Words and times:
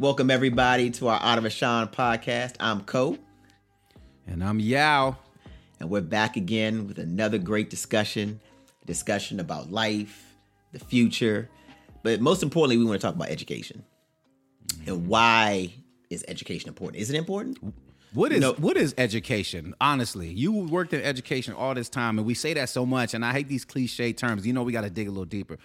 Welcome 0.00 0.30
everybody 0.30 0.88
to 0.92 1.08
our 1.08 1.20
Out 1.22 1.36
of 1.36 1.44
Ashan 1.44 1.92
podcast. 1.92 2.54
I'm 2.58 2.80
Ko, 2.80 3.18
And 4.26 4.42
I'm 4.42 4.58
Yaw. 4.58 5.14
and 5.78 5.90
we're 5.90 6.00
back 6.00 6.36
again 6.38 6.86
with 6.88 6.98
another 6.98 7.36
great 7.36 7.68
discussion, 7.68 8.40
discussion 8.86 9.40
about 9.40 9.70
life, 9.70 10.36
the 10.72 10.78
future, 10.78 11.50
but 12.02 12.18
most 12.18 12.42
importantly, 12.42 12.78
we 12.78 12.86
want 12.86 12.98
to 12.98 13.06
talk 13.06 13.14
about 13.14 13.28
education 13.28 13.84
and 14.86 15.06
why 15.06 15.70
is 16.08 16.24
education 16.28 16.68
important? 16.70 17.02
Is 17.02 17.10
it 17.10 17.16
important? 17.16 17.58
What 18.14 18.32
is 18.32 18.40
know- 18.40 18.54
what 18.54 18.78
is 18.78 18.94
education? 18.96 19.74
Honestly, 19.82 20.28
you 20.32 20.50
worked 20.50 20.94
in 20.94 21.02
education 21.02 21.52
all 21.52 21.74
this 21.74 21.90
time, 21.90 22.16
and 22.18 22.26
we 22.26 22.32
say 22.32 22.54
that 22.54 22.70
so 22.70 22.86
much, 22.86 23.12
and 23.12 23.22
I 23.22 23.32
hate 23.32 23.48
these 23.48 23.66
cliche 23.66 24.14
terms. 24.14 24.46
You 24.46 24.54
know, 24.54 24.62
we 24.62 24.72
got 24.72 24.80
to 24.80 24.90
dig 24.90 25.08
a 25.08 25.10
little 25.10 25.26
deeper. 25.26 25.58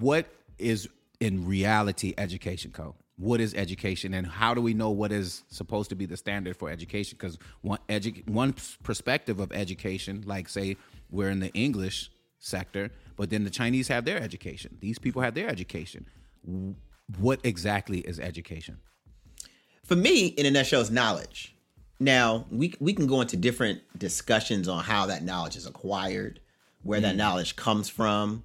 What 0.00 0.26
is 0.58 0.88
in 1.20 1.46
reality 1.46 2.14
education, 2.18 2.72
Ko? 2.72 2.96
What 3.16 3.40
is 3.40 3.54
education, 3.54 4.12
and 4.12 4.26
how 4.26 4.54
do 4.54 4.60
we 4.60 4.74
know 4.74 4.90
what 4.90 5.12
is 5.12 5.44
supposed 5.48 5.88
to 5.90 5.94
be 5.94 6.04
the 6.04 6.16
standard 6.16 6.56
for 6.56 6.68
education? 6.68 7.16
Because 7.18 7.38
one 7.60 7.78
edu- 7.88 8.28
one 8.28 8.54
perspective 8.82 9.38
of 9.38 9.52
education, 9.52 10.24
like 10.26 10.48
say 10.48 10.76
we're 11.10 11.30
in 11.30 11.38
the 11.38 11.52
English 11.52 12.10
sector, 12.40 12.90
but 13.16 13.30
then 13.30 13.44
the 13.44 13.50
Chinese 13.50 13.86
have 13.88 14.04
their 14.04 14.20
education. 14.20 14.76
These 14.80 14.98
people 14.98 15.22
have 15.22 15.34
their 15.34 15.48
education. 15.48 16.06
What 17.18 17.40
exactly 17.44 18.00
is 18.00 18.18
education? 18.18 18.78
For 19.84 19.96
me, 19.96 20.26
in 20.26 20.46
a 20.46 20.50
nutshell, 20.50 20.80
is 20.80 20.90
knowledge. 20.90 21.54
Now, 22.00 22.46
we 22.50 22.74
we 22.80 22.92
can 22.92 23.06
go 23.06 23.20
into 23.20 23.36
different 23.36 23.80
discussions 23.96 24.66
on 24.68 24.82
how 24.82 25.06
that 25.06 25.22
knowledge 25.22 25.56
is 25.56 25.66
acquired, 25.66 26.40
where 26.82 27.00
that 27.00 27.14
mm. 27.14 27.18
knowledge 27.18 27.54
comes 27.54 27.88
from. 27.88 28.42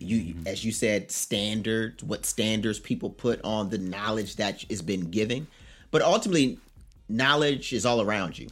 You, 0.00 0.34
mm-hmm. 0.34 0.46
as 0.46 0.64
you 0.64 0.72
said, 0.72 1.10
standards, 1.10 2.02
what 2.02 2.26
standards 2.26 2.78
people 2.78 3.10
put 3.10 3.40
on 3.44 3.70
the 3.70 3.78
knowledge 3.78 4.36
that 4.36 4.64
is 4.68 4.82
been 4.82 5.10
given. 5.10 5.46
But 5.90 6.02
ultimately, 6.02 6.58
knowledge 7.08 7.72
is 7.72 7.84
all 7.84 8.00
around 8.00 8.38
you. 8.38 8.48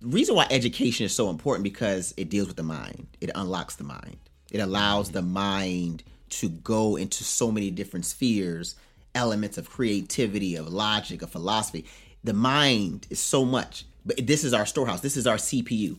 The 0.00 0.08
reason 0.08 0.34
why 0.34 0.46
education 0.50 1.06
is 1.06 1.14
so 1.14 1.30
important 1.30 1.64
because 1.64 2.14
it 2.16 2.28
deals 2.28 2.48
with 2.48 2.56
the 2.56 2.62
mind. 2.62 3.06
It 3.20 3.30
unlocks 3.34 3.76
the 3.76 3.84
mind. 3.84 4.16
It 4.50 4.58
allows 4.58 5.06
mm-hmm. 5.06 5.14
the 5.14 5.22
mind 5.22 6.04
to 6.30 6.48
go 6.48 6.96
into 6.96 7.24
so 7.24 7.50
many 7.50 7.70
different 7.70 8.04
spheres, 8.04 8.74
elements 9.14 9.58
of 9.58 9.70
creativity, 9.70 10.56
of 10.56 10.68
logic, 10.68 11.22
of 11.22 11.30
philosophy. 11.30 11.86
The 12.24 12.34
mind 12.34 13.06
is 13.10 13.20
so 13.20 13.44
much. 13.44 13.84
But 14.04 14.26
this 14.26 14.44
is 14.44 14.54
our 14.54 14.66
storehouse. 14.66 15.00
This 15.00 15.16
is 15.16 15.26
our 15.26 15.36
CPU. 15.36 15.98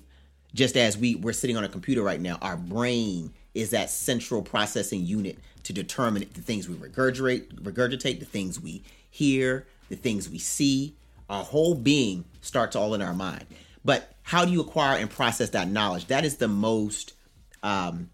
Just 0.54 0.76
as 0.78 0.98
we 0.98 1.16
we're 1.16 1.34
sitting 1.34 1.58
on 1.58 1.64
a 1.64 1.70
computer 1.70 2.02
right 2.02 2.20
now, 2.20 2.38
our 2.42 2.58
brain 2.58 3.32
is 3.60 3.72
that 3.72 3.90
central 3.90 4.42
processing 4.42 5.06
unit 5.06 5.38
to 5.64 5.74
determine 5.74 6.26
the 6.34 6.42
things 6.42 6.68
we 6.68 6.76
regurgitate, 6.76 7.54
regurgitate, 7.62 8.20
the 8.20 8.26
things 8.26 8.60
we 8.60 8.84
hear, 9.10 9.66
the 9.90 9.96
things 9.96 10.30
we 10.30 10.40
see. 10.40 10.96
Our 11.30 11.44
whole 11.44 11.76
being 11.76 12.26
starts 12.42 12.76
all 12.76 12.94
in 12.94 13.02
our 13.02 13.14
mind. 13.14 13.46
But 13.86 14.14
how 14.24 14.46
do 14.46 14.52
you 14.52 14.62
acquire 14.62 14.98
and 14.98 15.10
process 15.10 15.50
that 15.52 15.70
knowledge? 15.70 16.08
That 16.08 16.26
is 16.26 16.38
the 16.38 16.48
most 16.48 17.14
um, 17.62 18.10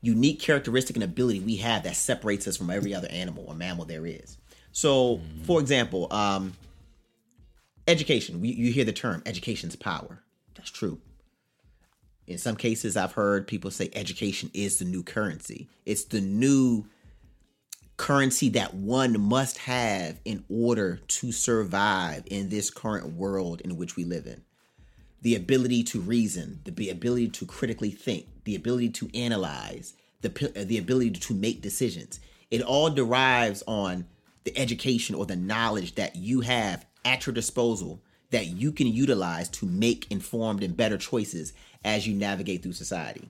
unique 0.00 0.40
characteristic 0.40 0.96
and 0.96 1.04
ability 1.04 1.40
we 1.40 1.56
have 1.56 1.84
that 1.84 1.96
separates 1.96 2.48
us 2.48 2.56
from 2.56 2.70
every 2.70 2.94
other 2.94 3.08
animal 3.08 3.44
or 3.46 3.54
mammal 3.54 3.84
there 3.84 4.06
is. 4.06 4.36
So, 4.72 5.20
for 5.44 5.60
example, 5.60 6.08
um, 6.10 6.54
education. 7.86 8.44
You 8.44 8.72
hear 8.72 8.84
the 8.84 8.92
term 8.92 9.22
education's 9.26 9.76
power. 9.76 10.22
That's 10.54 10.70
true. 10.70 11.00
In 12.32 12.38
some 12.38 12.56
cases, 12.56 12.96
I've 12.96 13.12
heard 13.12 13.46
people 13.46 13.70
say 13.70 13.90
education 13.92 14.50
is 14.54 14.78
the 14.78 14.84
new 14.84 15.02
currency. 15.02 15.68
It's 15.84 16.04
the 16.04 16.20
new 16.20 16.86
currency 17.96 18.48
that 18.50 18.74
one 18.74 19.20
must 19.20 19.58
have 19.58 20.18
in 20.24 20.44
order 20.48 20.96
to 21.06 21.30
survive 21.30 22.24
in 22.26 22.48
this 22.48 22.70
current 22.70 23.12
world 23.14 23.60
in 23.60 23.76
which 23.76 23.96
we 23.96 24.04
live 24.04 24.26
in. 24.26 24.42
The 25.20 25.36
ability 25.36 25.84
to 25.84 26.00
reason, 26.00 26.60
the 26.64 26.90
ability 26.90 27.28
to 27.28 27.46
critically 27.46 27.90
think, 27.90 28.26
the 28.44 28.56
ability 28.56 28.88
to 28.90 29.10
analyze, 29.14 29.94
the, 30.22 30.52
uh, 30.56 30.64
the 30.64 30.78
ability 30.78 31.10
to 31.10 31.34
make 31.34 31.62
decisions. 31.62 32.18
It 32.50 32.62
all 32.62 32.90
derives 32.90 33.62
on 33.66 34.06
the 34.44 34.56
education 34.58 35.14
or 35.14 35.26
the 35.26 35.36
knowledge 35.36 35.94
that 35.94 36.16
you 36.16 36.40
have 36.40 36.84
at 37.04 37.26
your 37.26 37.34
disposal 37.34 38.00
that 38.32 38.46
you 38.46 38.72
can 38.72 38.86
utilize 38.86 39.48
to 39.50 39.66
make 39.66 40.10
informed 40.10 40.62
and 40.62 40.76
better 40.76 40.98
choices 40.98 41.52
as 41.84 42.06
you 42.06 42.14
navigate 42.14 42.62
through 42.62 42.72
society. 42.72 43.28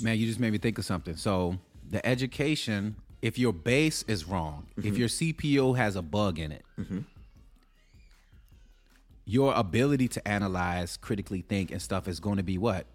Man, 0.00 0.16
you 0.16 0.26
just 0.26 0.40
made 0.40 0.52
me 0.52 0.58
think 0.58 0.78
of 0.78 0.84
something. 0.84 1.16
So 1.16 1.58
the 1.90 2.04
education, 2.06 2.96
if 3.20 3.38
your 3.38 3.52
base 3.52 4.04
is 4.06 4.26
wrong, 4.26 4.68
if 4.76 4.84
mm-hmm. 4.84 4.96
your 4.96 5.08
CPU 5.08 5.76
has 5.76 5.96
a 5.96 6.02
bug 6.02 6.38
in 6.38 6.52
it, 6.52 6.64
mm-hmm. 6.78 7.00
your 9.24 9.52
ability 9.54 10.08
to 10.08 10.28
analyze, 10.28 10.96
critically 10.96 11.42
think, 11.42 11.72
and 11.72 11.82
stuff 11.82 12.06
is 12.06 12.20
going 12.20 12.36
to 12.36 12.42
be 12.44 12.58
what 12.58 12.86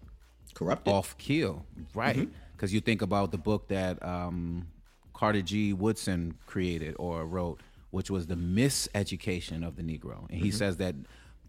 Corrupted. 0.54 0.92
off 0.92 1.16
kill, 1.18 1.66
right? 1.94 2.16
Mm-hmm. 2.16 2.32
Because 2.56 2.72
you 2.72 2.80
think 2.80 3.02
about 3.02 3.32
the 3.32 3.38
book 3.38 3.68
that 3.68 4.02
um, 4.02 4.68
Carter 5.12 5.42
G. 5.42 5.74
Woodson 5.74 6.38
created 6.46 6.94
or 6.98 7.26
wrote, 7.26 7.60
which 7.90 8.10
was 8.10 8.28
the 8.28 8.36
miseducation 8.36 9.66
of 9.66 9.76
the 9.76 9.82
Negro, 9.82 10.30
and 10.30 10.40
he 10.40 10.50
says 10.50 10.78
that 10.78 10.94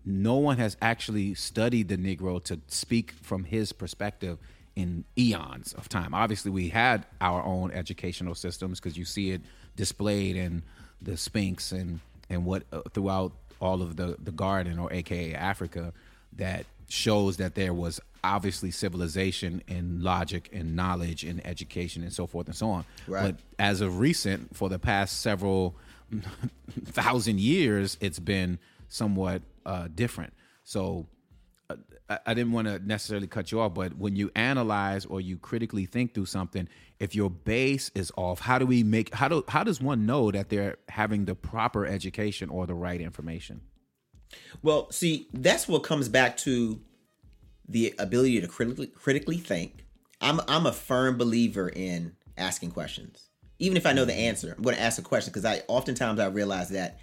no 0.06 0.36
one 0.36 0.58
has 0.58 0.78
actually 0.82 1.34
studied 1.34 1.88
the 1.88 1.98
Negro 1.98 2.44
to 2.46 2.60
speak 2.68 3.12
from 3.12 3.44
his 3.44 3.74
perspective 3.74 4.38
in 4.76 5.06
eons 5.18 5.74
of 5.74 5.90
time. 5.90 6.14
Obviously, 6.14 6.52
we 6.52 6.70
had 6.70 7.06
our 7.22 7.44
own 7.44 7.72
educational 7.72 8.36
systems 8.36 8.80
because 8.80 8.98
you 8.98 9.06
see 9.06 9.32
it 9.32 9.42
displayed 9.76 10.36
in 10.36 10.64
the 11.02 11.18
Sphinx 11.18 11.72
and 11.72 12.00
and 12.30 12.46
what 12.46 12.64
uh, 12.72 12.82
throughout 12.94 13.32
all 13.60 13.82
of 13.82 13.96
the 13.96 14.18
the 14.20 14.32
garden 14.32 14.78
or 14.80 14.92
AKA 14.92 15.34
Africa 15.34 15.94
that 16.34 16.66
shows 16.88 17.38
that 17.38 17.56
there 17.56 17.74
was 17.74 18.00
obviously 18.24 18.72
civilization 18.72 19.62
and 19.68 20.02
logic 20.02 20.50
and 20.52 20.76
knowledge 20.76 21.24
and 21.24 21.46
education 21.46 22.04
and 22.04 22.12
so 22.12 22.28
forth 22.28 22.48
and 22.48 22.56
so 22.56 22.70
on. 22.70 22.86
Right. 23.08 23.36
But 23.36 23.36
as 23.60 23.82
of 23.82 24.00
recent, 24.00 24.56
for 24.56 24.68
the 24.68 24.80
past 24.80 25.22
several 25.22 25.76
thousand 26.86 27.40
years, 27.40 27.98
it's 28.02 28.20
been 28.20 28.60
somewhat 28.88 29.42
uh, 29.66 29.88
different. 29.94 30.34
So 30.64 31.08
uh, 31.70 31.76
I, 32.26 32.34
didn't 32.34 32.52
want 32.52 32.68
to 32.68 32.80
necessarily 32.80 33.28
cut 33.28 33.52
you 33.52 33.60
off, 33.60 33.74
but 33.74 33.98
when 33.98 34.16
you 34.16 34.32
analyze 34.36 35.06
or 35.06 35.22
you 35.22 35.38
critically 35.38 35.86
think 35.86 36.14
through 36.14 36.26
something, 36.28 36.68
if 37.00 37.16
your 37.16 37.30
base 37.30 37.90
is 37.96 38.12
off, 38.16 38.42
how 38.42 38.60
do 38.60 38.66
we 38.66 38.84
make 38.84 39.14
how 39.14 39.28
do 39.28 39.44
how 39.48 39.64
does 39.64 39.82
one 39.82 40.06
know 40.06 40.32
that 40.32 40.50
they're 40.50 40.78
having 40.90 41.26
the 41.26 41.36
proper 41.36 41.86
education 41.86 42.50
or 42.50 42.68
the 42.68 42.76
right 42.76 43.02
information? 43.02 43.62
Well, 44.62 44.92
see, 44.92 45.28
that's 45.34 45.68
what 45.68 45.84
comes 45.84 46.10
back 46.10 46.38
to 46.38 46.80
the 47.68 47.94
ability 47.98 48.42
to 48.42 48.48
critically 48.48 48.88
critically 48.88 49.38
think. 49.38 49.86
I'm 50.22 50.40
I'm 50.48 50.66
a 50.66 50.72
firm 50.72 51.18
believer 51.18 51.70
in 51.70 52.16
asking 52.38 52.72
questions. 52.72 53.30
Even 53.58 53.78
if 53.78 53.86
I 53.86 53.94
know 53.94 54.06
the 54.06 54.14
answer, 54.14 54.54
I'm 54.56 54.64
going 54.64 54.76
to 54.76 54.82
ask 54.82 55.00
a 55.00 55.02
question 55.02 55.32
because 55.32 55.46
I 55.46 55.64
oftentimes 55.68 56.20
I 56.20 56.28
realize 56.28 56.70
that 56.70 57.00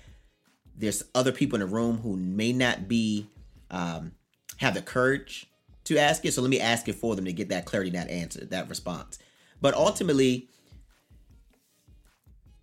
there's 0.77 1.03
other 1.15 1.33
people 1.33 1.61
in 1.61 1.69
the 1.69 1.75
room 1.75 1.99
who 1.99 2.17
may 2.17 2.53
not 2.53 2.89
be 2.89 3.27
um, 3.71 4.13
have 4.59 4.75
the 4.75 4.83
courage 4.83 5.47
to 5.85 5.99
ask 5.99 6.25
it. 6.25 6.33
So 6.33 6.43
let 6.43 6.51
me 6.51 6.61
ask 6.61 6.89
it 6.89 6.95
for 6.95 7.17
them 7.17 7.25
to 7.25 7.33
get 7.33 7.49
that 7.51 7.65
clarity, 7.65 7.91
that 7.91 8.09
answer, 8.09 8.45
that 8.47 8.69
response. 8.69 9.19
But 9.61 9.75
ultimately, 9.75 10.49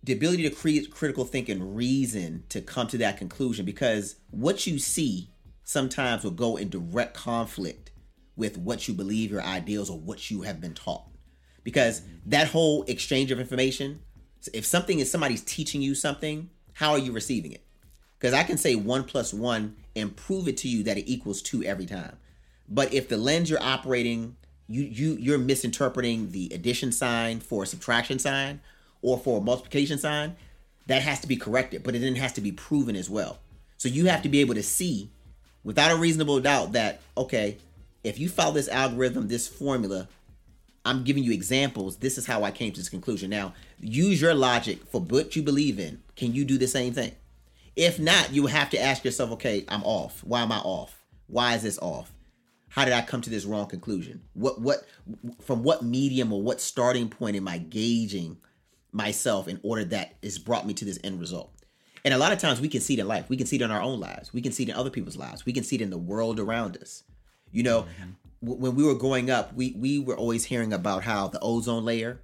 the 0.02 0.12
ability 0.12 0.42
to 0.48 0.54
create 0.54 0.90
critical 0.90 1.24
thinking, 1.24 1.74
reason 1.74 2.44
to 2.48 2.60
come 2.60 2.86
to 2.88 2.98
that 2.98 3.18
conclusion 3.18 3.64
because 3.64 4.16
what 4.30 4.66
you 4.66 4.78
see 4.78 5.30
sometimes 5.64 6.24
will 6.24 6.30
go 6.30 6.56
in 6.56 6.68
direct 6.68 7.14
conflict 7.14 7.90
with 8.36 8.56
what 8.56 8.88
you 8.88 8.94
believe 8.94 9.30
your 9.30 9.42
ideals 9.42 9.90
or 9.90 9.98
what 9.98 10.30
you 10.30 10.42
have 10.42 10.60
been 10.60 10.74
taught 10.74 11.04
because 11.62 12.02
that 12.26 12.48
whole 12.48 12.82
exchange 12.84 13.30
of 13.30 13.38
information 13.38 14.00
if 14.54 14.64
something 14.64 14.98
is 14.98 15.10
somebody's 15.10 15.42
teaching 15.42 15.82
you 15.82 15.94
something 15.94 16.48
how 16.72 16.92
are 16.92 16.98
you 16.98 17.12
receiving 17.12 17.52
it 17.52 17.64
because 18.20 18.34
i 18.34 18.44
can 18.44 18.58
say 18.58 18.76
one 18.76 19.02
plus 19.02 19.34
one 19.34 19.74
and 19.96 20.16
prove 20.16 20.48
it 20.48 20.56
to 20.58 20.68
you 20.68 20.82
that 20.84 20.98
it 20.98 21.10
equals 21.10 21.42
two 21.42 21.62
every 21.64 21.86
time. 21.86 22.16
But 22.68 22.92
if 22.92 23.08
the 23.08 23.16
lens 23.16 23.50
you're 23.50 23.62
operating 23.62 24.36
you 24.68 24.82
you 24.82 25.16
you're 25.18 25.38
misinterpreting 25.38 26.30
the 26.30 26.50
addition 26.52 26.92
sign 26.92 27.40
for 27.40 27.64
a 27.64 27.66
subtraction 27.66 28.18
sign 28.18 28.60
or 29.02 29.18
for 29.18 29.38
a 29.38 29.42
multiplication 29.42 29.98
sign 29.98 30.36
that 30.86 31.02
has 31.02 31.20
to 31.20 31.26
be 31.26 31.36
corrected 31.36 31.82
but 31.82 31.94
it 31.94 32.00
then 32.00 32.16
has 32.16 32.32
to 32.34 32.40
be 32.40 32.52
proven 32.52 32.96
as 32.96 33.10
well. 33.10 33.38
So 33.76 33.88
you 33.88 34.06
have 34.06 34.22
to 34.22 34.28
be 34.28 34.40
able 34.40 34.54
to 34.54 34.62
see 34.62 35.10
without 35.64 35.90
a 35.90 35.96
reasonable 35.96 36.40
doubt 36.40 36.72
that 36.72 37.00
okay 37.16 37.58
if 38.04 38.18
you 38.18 38.28
follow 38.28 38.52
this 38.52 38.68
algorithm 38.68 39.28
this 39.28 39.48
formula 39.48 40.08
i'm 40.84 41.02
giving 41.04 41.24
you 41.24 41.32
examples. 41.32 41.96
This 41.96 42.16
is 42.16 42.26
how 42.26 42.44
i 42.44 42.52
came 42.52 42.72
to 42.72 42.80
this 42.80 42.88
conclusion. 42.88 43.30
Now 43.30 43.54
use 43.80 44.20
your 44.20 44.34
logic 44.34 44.84
for 44.86 45.00
what 45.00 45.34
you 45.34 45.42
believe 45.42 45.80
in. 45.80 46.00
Can 46.14 46.32
you 46.32 46.44
do 46.44 46.58
the 46.58 46.68
same 46.68 46.92
thing 46.92 47.12
if 47.80 47.98
not 47.98 48.32
you 48.32 48.46
have 48.46 48.70
to 48.70 48.80
ask 48.80 49.04
yourself 49.04 49.30
okay 49.32 49.64
i'm 49.68 49.82
off 49.84 50.22
why 50.24 50.42
am 50.42 50.52
i 50.52 50.58
off 50.58 51.02
why 51.26 51.54
is 51.54 51.62
this 51.62 51.78
off 51.78 52.12
how 52.68 52.84
did 52.84 52.92
i 52.92 53.00
come 53.00 53.20
to 53.20 53.30
this 53.30 53.44
wrong 53.44 53.66
conclusion 53.66 54.22
what 54.34 54.60
what 54.60 54.84
from 55.40 55.62
what 55.62 55.82
medium 55.82 56.32
or 56.32 56.42
what 56.42 56.60
starting 56.60 57.08
point 57.08 57.36
am 57.36 57.48
i 57.48 57.58
gauging 57.58 58.36
myself 58.92 59.48
in 59.48 59.58
order 59.62 59.84
that 59.84 60.14
has 60.22 60.38
brought 60.38 60.66
me 60.66 60.74
to 60.74 60.84
this 60.84 60.98
end 61.02 61.18
result 61.18 61.52
And 62.04 62.14
a 62.14 62.18
lot 62.18 62.32
of 62.32 62.38
times 62.38 62.60
we 62.60 62.68
can 62.68 62.80
see 62.80 62.94
it 62.94 63.00
in 63.00 63.08
life. 63.08 63.28
We 63.28 63.36
can 63.36 63.46
see 63.46 63.56
it 63.56 63.62
in 63.62 63.70
our 63.70 63.82
own 63.82 64.00
lives. 64.00 64.32
We 64.32 64.40
can 64.40 64.52
see 64.52 64.62
it 64.62 64.70
in 64.70 64.74
other 64.74 64.90
people's 64.90 65.16
lives. 65.16 65.44
We 65.44 65.52
can 65.52 65.64
see 65.64 65.76
it 65.76 65.82
in 65.82 65.90
the 65.90 65.98
world 65.98 66.40
around 66.40 66.76
us. 66.78 67.04
You 67.52 67.62
know, 67.62 67.82
mm-hmm. 67.82 68.10
w- 68.42 68.60
when 68.60 68.74
we 68.74 68.84
were 68.84 68.94
growing 68.94 69.30
up, 69.30 69.54
we 69.54 69.74
we 69.76 69.98
were 69.98 70.16
always 70.16 70.44
hearing 70.44 70.72
about 70.72 71.02
how 71.02 71.28
the 71.28 71.40
ozone 71.40 71.84
layer 71.84 72.20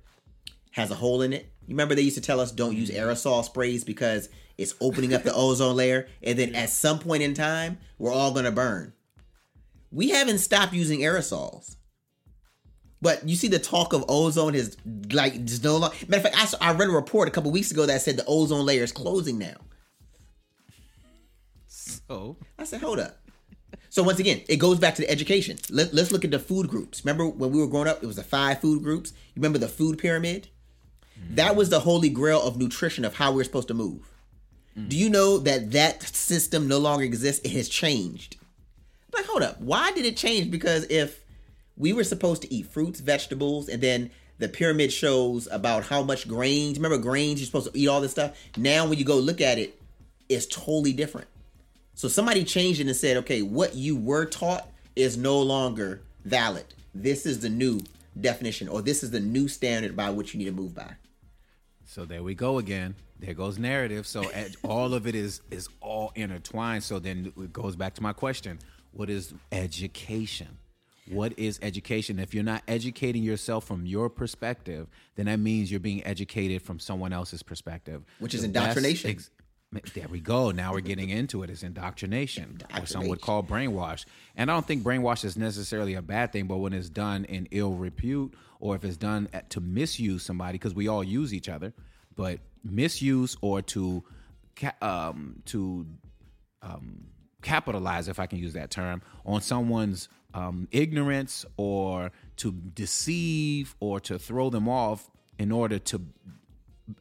has 0.72 0.90
a 0.90 0.94
hole 0.94 1.22
in 1.22 1.32
it. 1.32 1.52
You 1.66 1.74
remember 1.74 1.94
they 1.94 2.02
used 2.02 2.16
to 2.16 2.22
tell 2.22 2.40
us 2.40 2.52
don't 2.52 2.76
use 2.76 2.90
aerosol 2.90 3.44
sprays 3.44 3.84
because 3.84 4.28
it's 4.56 4.74
opening 4.80 5.14
up 5.14 5.22
the 5.22 5.34
ozone 5.34 5.76
layer, 5.76 6.08
and 6.22 6.38
then 6.38 6.54
at 6.54 6.70
some 6.70 6.98
point 6.98 7.22
in 7.22 7.34
time, 7.34 7.78
we're 7.98 8.12
all 8.12 8.32
gonna 8.32 8.52
burn. 8.52 8.92
We 9.90 10.10
haven't 10.10 10.38
stopped 10.38 10.72
using 10.72 11.00
aerosols. 11.00 11.76
But 13.02 13.28
you 13.28 13.36
see, 13.36 13.48
the 13.48 13.58
talk 13.58 13.92
of 13.92 14.04
ozone 14.08 14.54
is 14.54 14.76
like 15.12 15.44
just 15.44 15.62
no 15.62 15.76
longer. 15.76 15.96
Matter 16.08 16.26
of 16.26 16.32
fact, 16.32 16.42
I, 16.42 16.44
saw, 16.46 16.58
I 16.60 16.72
read 16.72 16.88
a 16.88 16.92
report 16.92 17.28
a 17.28 17.30
couple 17.30 17.50
weeks 17.50 17.70
ago 17.70 17.86
that 17.86 18.00
said 18.00 18.16
the 18.16 18.24
ozone 18.26 18.64
layer 18.64 18.82
is 18.82 18.92
closing 18.92 19.38
now. 19.38 19.56
So 21.66 22.36
I 22.58 22.64
said, 22.64 22.80
hold 22.80 22.98
up. 22.98 23.18
So 23.90 24.02
once 24.02 24.18
again, 24.18 24.42
it 24.48 24.56
goes 24.56 24.78
back 24.78 24.94
to 24.96 25.02
the 25.02 25.10
education. 25.10 25.58
Let, 25.70 25.94
let's 25.94 26.12
look 26.12 26.24
at 26.24 26.30
the 26.30 26.38
food 26.38 26.68
groups. 26.68 27.04
Remember 27.04 27.26
when 27.26 27.50
we 27.52 27.60
were 27.60 27.66
growing 27.66 27.88
up, 27.88 28.02
it 28.02 28.06
was 28.06 28.16
the 28.16 28.22
five 28.22 28.60
food 28.60 28.82
groups. 28.82 29.12
You 29.34 29.40
remember 29.40 29.58
the 29.58 29.68
food 29.68 29.98
pyramid? 29.98 30.48
That 31.30 31.56
was 31.56 31.70
the 31.70 31.80
holy 31.80 32.08
grail 32.08 32.42
of 32.42 32.56
nutrition 32.56 33.04
of 33.04 33.14
how 33.14 33.32
we're 33.32 33.44
supposed 33.44 33.68
to 33.68 33.74
move. 33.74 34.10
Mm. 34.78 34.88
Do 34.88 34.96
you 34.96 35.10
know 35.10 35.38
that 35.38 35.72
that 35.72 36.02
system 36.02 36.68
no 36.68 36.78
longer 36.78 37.04
exists? 37.04 37.44
It 37.44 37.52
has 37.52 37.68
changed. 37.68 38.36
Like, 39.12 39.26
hold 39.26 39.42
up. 39.42 39.60
Why 39.60 39.92
did 39.92 40.04
it 40.04 40.16
change? 40.16 40.50
Because 40.50 40.86
if 40.90 41.22
we 41.76 41.92
were 41.92 42.04
supposed 42.04 42.42
to 42.42 42.52
eat 42.52 42.66
fruits, 42.66 43.00
vegetables, 43.00 43.68
and 43.68 43.82
then 43.82 44.10
the 44.38 44.48
pyramid 44.48 44.92
shows 44.92 45.48
about 45.50 45.84
how 45.84 46.02
much 46.02 46.28
grains. 46.28 46.78
Remember 46.78 46.98
grains? 46.98 47.40
You're 47.40 47.46
supposed 47.46 47.72
to 47.72 47.78
eat 47.78 47.88
all 47.88 48.00
this 48.00 48.10
stuff. 48.10 48.36
Now, 48.56 48.86
when 48.86 48.98
you 48.98 49.04
go 49.04 49.16
look 49.16 49.40
at 49.40 49.58
it, 49.58 49.80
it's 50.28 50.46
totally 50.46 50.92
different. 50.92 51.28
So 51.94 52.08
somebody 52.08 52.44
changed 52.44 52.80
it 52.80 52.86
and 52.86 52.96
said, 52.96 53.16
okay, 53.18 53.40
what 53.40 53.74
you 53.74 53.96
were 53.96 54.26
taught 54.26 54.68
is 54.94 55.16
no 55.16 55.40
longer 55.40 56.02
valid. 56.24 56.66
This 56.94 57.24
is 57.24 57.40
the 57.40 57.48
new 57.48 57.80
definition, 58.20 58.68
or 58.68 58.82
this 58.82 59.02
is 59.02 59.10
the 59.10 59.20
new 59.20 59.48
standard 59.48 59.96
by 59.96 60.10
which 60.10 60.34
you 60.34 60.38
need 60.38 60.46
to 60.46 60.52
move 60.52 60.74
by. 60.74 60.96
So 61.86 62.04
there 62.04 62.22
we 62.22 62.34
go 62.34 62.58
again. 62.58 62.94
There 63.20 63.32
goes 63.32 63.58
narrative. 63.58 64.06
So 64.06 64.24
all 64.62 64.92
of 64.92 65.06
it 65.06 65.14
is 65.14 65.40
is 65.50 65.68
all 65.80 66.12
intertwined. 66.14 66.82
So 66.84 66.98
then 66.98 67.32
it 67.36 67.52
goes 67.52 67.76
back 67.76 67.94
to 67.94 68.02
my 68.02 68.12
question: 68.12 68.58
What 68.92 69.08
is 69.08 69.32
education? 69.52 70.58
What 71.08 71.38
is 71.38 71.60
education? 71.62 72.18
If 72.18 72.34
you're 72.34 72.42
not 72.42 72.64
educating 72.66 73.22
yourself 73.22 73.64
from 73.64 73.86
your 73.86 74.10
perspective, 74.10 74.88
then 75.14 75.26
that 75.26 75.38
means 75.38 75.70
you're 75.70 75.78
being 75.78 76.04
educated 76.04 76.62
from 76.62 76.80
someone 76.80 77.12
else's 77.12 77.44
perspective, 77.44 78.02
Which 78.18 78.34
is 78.34 78.42
indoctrination. 78.42 79.10
ex- 79.10 79.30
there 79.94 80.08
we 80.08 80.20
go. 80.20 80.50
Now 80.50 80.72
we're 80.72 80.80
getting 80.80 81.10
into 81.10 81.42
it. 81.42 81.50
It's 81.50 81.62
indoctrination, 81.62 82.62
or 82.78 82.86
some 82.86 83.08
would 83.08 83.20
call 83.20 83.42
brainwash. 83.42 84.04
And 84.36 84.50
I 84.50 84.54
don't 84.54 84.66
think 84.66 84.82
brainwash 84.82 85.24
is 85.24 85.36
necessarily 85.36 85.94
a 85.94 86.02
bad 86.02 86.32
thing, 86.32 86.46
but 86.46 86.58
when 86.58 86.72
it's 86.72 86.88
done 86.88 87.24
in 87.24 87.48
ill 87.50 87.74
repute, 87.74 88.34
or 88.60 88.76
if 88.76 88.84
it's 88.84 88.96
done 88.96 89.28
at, 89.32 89.50
to 89.50 89.60
misuse 89.60 90.22
somebody, 90.22 90.52
because 90.52 90.74
we 90.74 90.88
all 90.88 91.04
use 91.04 91.34
each 91.34 91.48
other, 91.48 91.72
but 92.14 92.40
misuse 92.64 93.36
or 93.40 93.62
to 93.62 94.02
um, 94.80 95.42
to 95.46 95.86
um, 96.62 97.06
capitalize, 97.42 98.08
if 98.08 98.18
I 98.18 98.26
can 98.26 98.38
use 98.38 98.54
that 98.54 98.70
term, 98.70 99.02
on 99.24 99.40
someone's 99.40 100.08
um, 100.34 100.68
ignorance 100.70 101.44
or 101.56 102.12
to 102.36 102.52
deceive 102.52 103.74
or 103.80 104.00
to 104.00 104.18
throw 104.18 104.50
them 104.50 104.68
off 104.68 105.10
in 105.38 105.52
order 105.52 105.78
to 105.78 106.00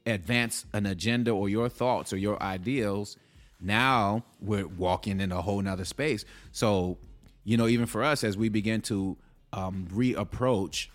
advance 0.05 0.65
an 0.73 0.85
agenda 0.85 1.31
or 1.31 1.49
your 1.49 1.69
thoughts 1.69 2.11
or 2.11 2.17
your 2.17 2.41
ideals 2.41 3.17
now 3.59 4.23
we're 4.41 4.67
walking 4.67 5.19
in 5.19 5.31
a 5.31 5.41
whole 5.41 5.61
nother 5.61 5.85
space. 5.85 6.25
So 6.51 6.97
you 7.43 7.57
know 7.57 7.67
even 7.67 7.85
for 7.85 8.03
us 8.03 8.23
as 8.23 8.37
we 8.37 8.49
begin 8.49 8.81
to 8.81 9.17
um, 9.53 9.87
reapproach 9.91 10.87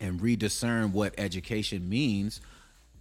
and 0.00 0.20
rediscern 0.20 0.92
what 0.92 1.14
education 1.18 1.88
means 1.88 2.40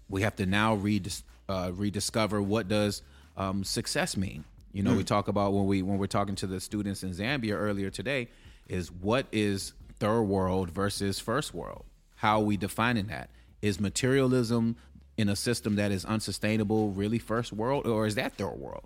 we 0.09 0.21
have 0.21 0.35
to 0.35 0.45
now 0.45 0.75
redis- 0.75 1.23
uh, 1.47 1.71
rediscover 1.73 2.41
what 2.41 2.67
does 2.67 3.01
um, 3.37 3.63
success 3.63 4.17
mean. 4.17 4.43
You 4.73 4.83
know 4.83 4.95
we 4.95 5.03
talk 5.03 5.27
about 5.27 5.53
when 5.53 5.65
we 5.65 5.81
when 5.81 5.97
we're 5.97 6.07
talking 6.07 6.35
to 6.35 6.47
the 6.47 6.59
students 6.59 7.03
in 7.03 7.11
zambia 7.11 7.55
earlier 7.55 7.89
today 7.89 8.29
is 8.67 8.91
what 8.91 9.25
is 9.31 9.73
third 9.99 10.23
world 10.23 10.69
versus 10.69 11.19
first 11.19 11.53
world? 11.53 11.85
How 12.15 12.39
are 12.39 12.43
we 12.43 12.57
defining 12.57 13.07
that? 13.07 13.29
Is 13.61 13.79
materialism 13.79 14.75
in 15.21 15.29
a 15.29 15.35
system 15.35 15.75
that 15.75 15.91
is 15.91 16.03
unsustainable 16.03 16.91
really 16.91 17.19
first 17.19 17.53
world 17.53 17.87
or 17.87 18.05
is 18.05 18.15
that 18.15 18.33
third 18.33 18.57
world? 18.57 18.85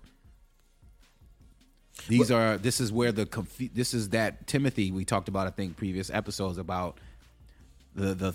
These 2.08 2.30
are 2.30 2.58
this 2.58 2.80
is 2.80 2.92
where 2.92 3.10
the 3.10 3.26
this 3.74 3.94
is 3.94 4.10
that 4.10 4.46
timothy 4.46 4.92
we 4.92 5.04
talked 5.04 5.28
about 5.28 5.46
i 5.46 5.50
think 5.50 5.78
previous 5.78 6.10
episodes 6.10 6.58
about 6.58 6.98
the 7.94 8.14
the 8.14 8.34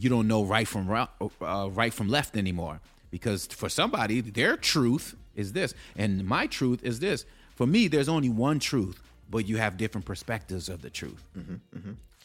you 0.00 0.08
don't 0.08 0.26
know 0.26 0.44
right 0.44 0.66
from 0.66 0.90
uh, 0.90 1.68
right 1.72 1.92
from 1.92 2.08
left 2.08 2.36
anymore. 2.36 2.80
Because 3.10 3.46
for 3.46 3.68
somebody 3.68 4.20
their 4.20 4.56
truth 4.56 5.14
is 5.34 5.52
this 5.52 5.74
and 5.96 6.24
my 6.24 6.46
truth 6.46 6.82
is 6.82 7.00
this. 7.00 7.24
For 7.54 7.66
me 7.66 7.88
there's 7.88 8.08
only 8.08 8.28
one 8.28 8.58
truth 8.58 9.00
but 9.30 9.46
you 9.46 9.58
have 9.58 9.76
different 9.76 10.06
perspectives 10.06 10.68
of 10.68 10.82
the 10.82 10.90
truth. 10.90 11.22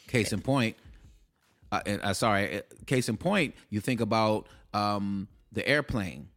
Case 0.07 0.31
in 0.31 0.41
point 0.41 0.75
uh, 1.75 1.81
and, 1.85 2.01
uh, 2.01 2.13
sorry 2.13 2.57
uh, 2.57 2.61
case 2.85 3.09
in 3.09 3.17
point 3.17 3.55
you 3.69 3.79
think 3.79 4.01
about 4.01 4.47
um, 4.73 5.27
the 5.51 5.67
airplane. 5.67 6.29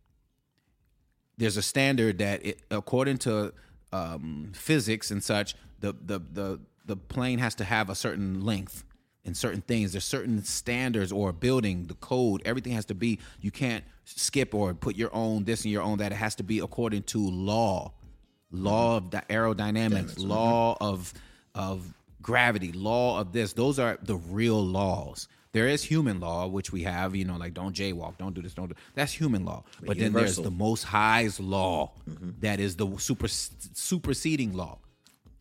There's 1.36 1.56
a 1.56 1.62
standard 1.62 2.18
that 2.18 2.44
it, 2.44 2.62
according 2.70 3.18
to 3.18 3.52
um, 3.92 4.50
physics 4.54 5.10
and 5.10 5.22
such 5.22 5.54
the, 5.80 5.92
the 5.92 6.18
the 6.18 6.60
the 6.84 6.96
plane 6.96 7.38
has 7.38 7.54
to 7.56 7.64
have 7.64 7.90
a 7.90 7.94
certain 7.94 8.44
length 8.44 8.84
and 9.24 9.36
certain 9.36 9.60
things. 9.60 9.92
There's 9.92 10.04
certain 10.04 10.42
standards 10.44 11.12
or 11.12 11.32
building 11.32 11.86
the 11.86 11.94
code 11.94 12.42
everything 12.44 12.72
has 12.72 12.86
to 12.86 12.94
be 12.94 13.18
you 13.40 13.50
can't 13.50 13.84
skip 14.04 14.54
or 14.54 14.74
put 14.74 14.96
your 14.96 15.14
own 15.14 15.44
this 15.44 15.64
and 15.64 15.72
your 15.72 15.82
own 15.82 15.98
that. 15.98 16.12
It 16.12 16.16
has 16.16 16.34
to 16.36 16.42
be 16.42 16.58
according 16.60 17.04
to 17.04 17.18
law. 17.18 17.92
Law 18.50 18.96
of 18.96 19.10
the 19.10 19.22
aerodynamics 19.28 20.18
law 20.18 20.76
of 20.80 21.12
of 21.54 21.92
gravity 22.22 22.72
law 22.72 23.20
of 23.20 23.32
this 23.32 23.52
those 23.52 23.78
are 23.78 23.98
the 24.02 24.16
real 24.16 24.64
laws 24.64 25.28
there 25.52 25.66
is 25.68 25.82
human 25.82 26.20
law 26.20 26.46
which 26.46 26.72
we 26.72 26.82
have 26.82 27.14
you 27.14 27.24
know 27.24 27.36
like 27.36 27.54
don't 27.54 27.74
jaywalk 27.74 28.18
don't 28.18 28.34
do 28.34 28.42
this 28.42 28.54
don't 28.54 28.68
do 28.68 28.74
that's 28.94 29.12
human 29.12 29.44
law 29.44 29.62
but 29.82 29.96
then 29.98 30.12
there's 30.12 30.36
the 30.36 30.50
most 30.50 30.82
high's 30.82 31.38
law 31.40 31.92
that 32.40 32.58
is 32.60 32.76
the 32.76 32.86
super 32.98 33.28
superseding 33.28 34.52
law 34.54 34.78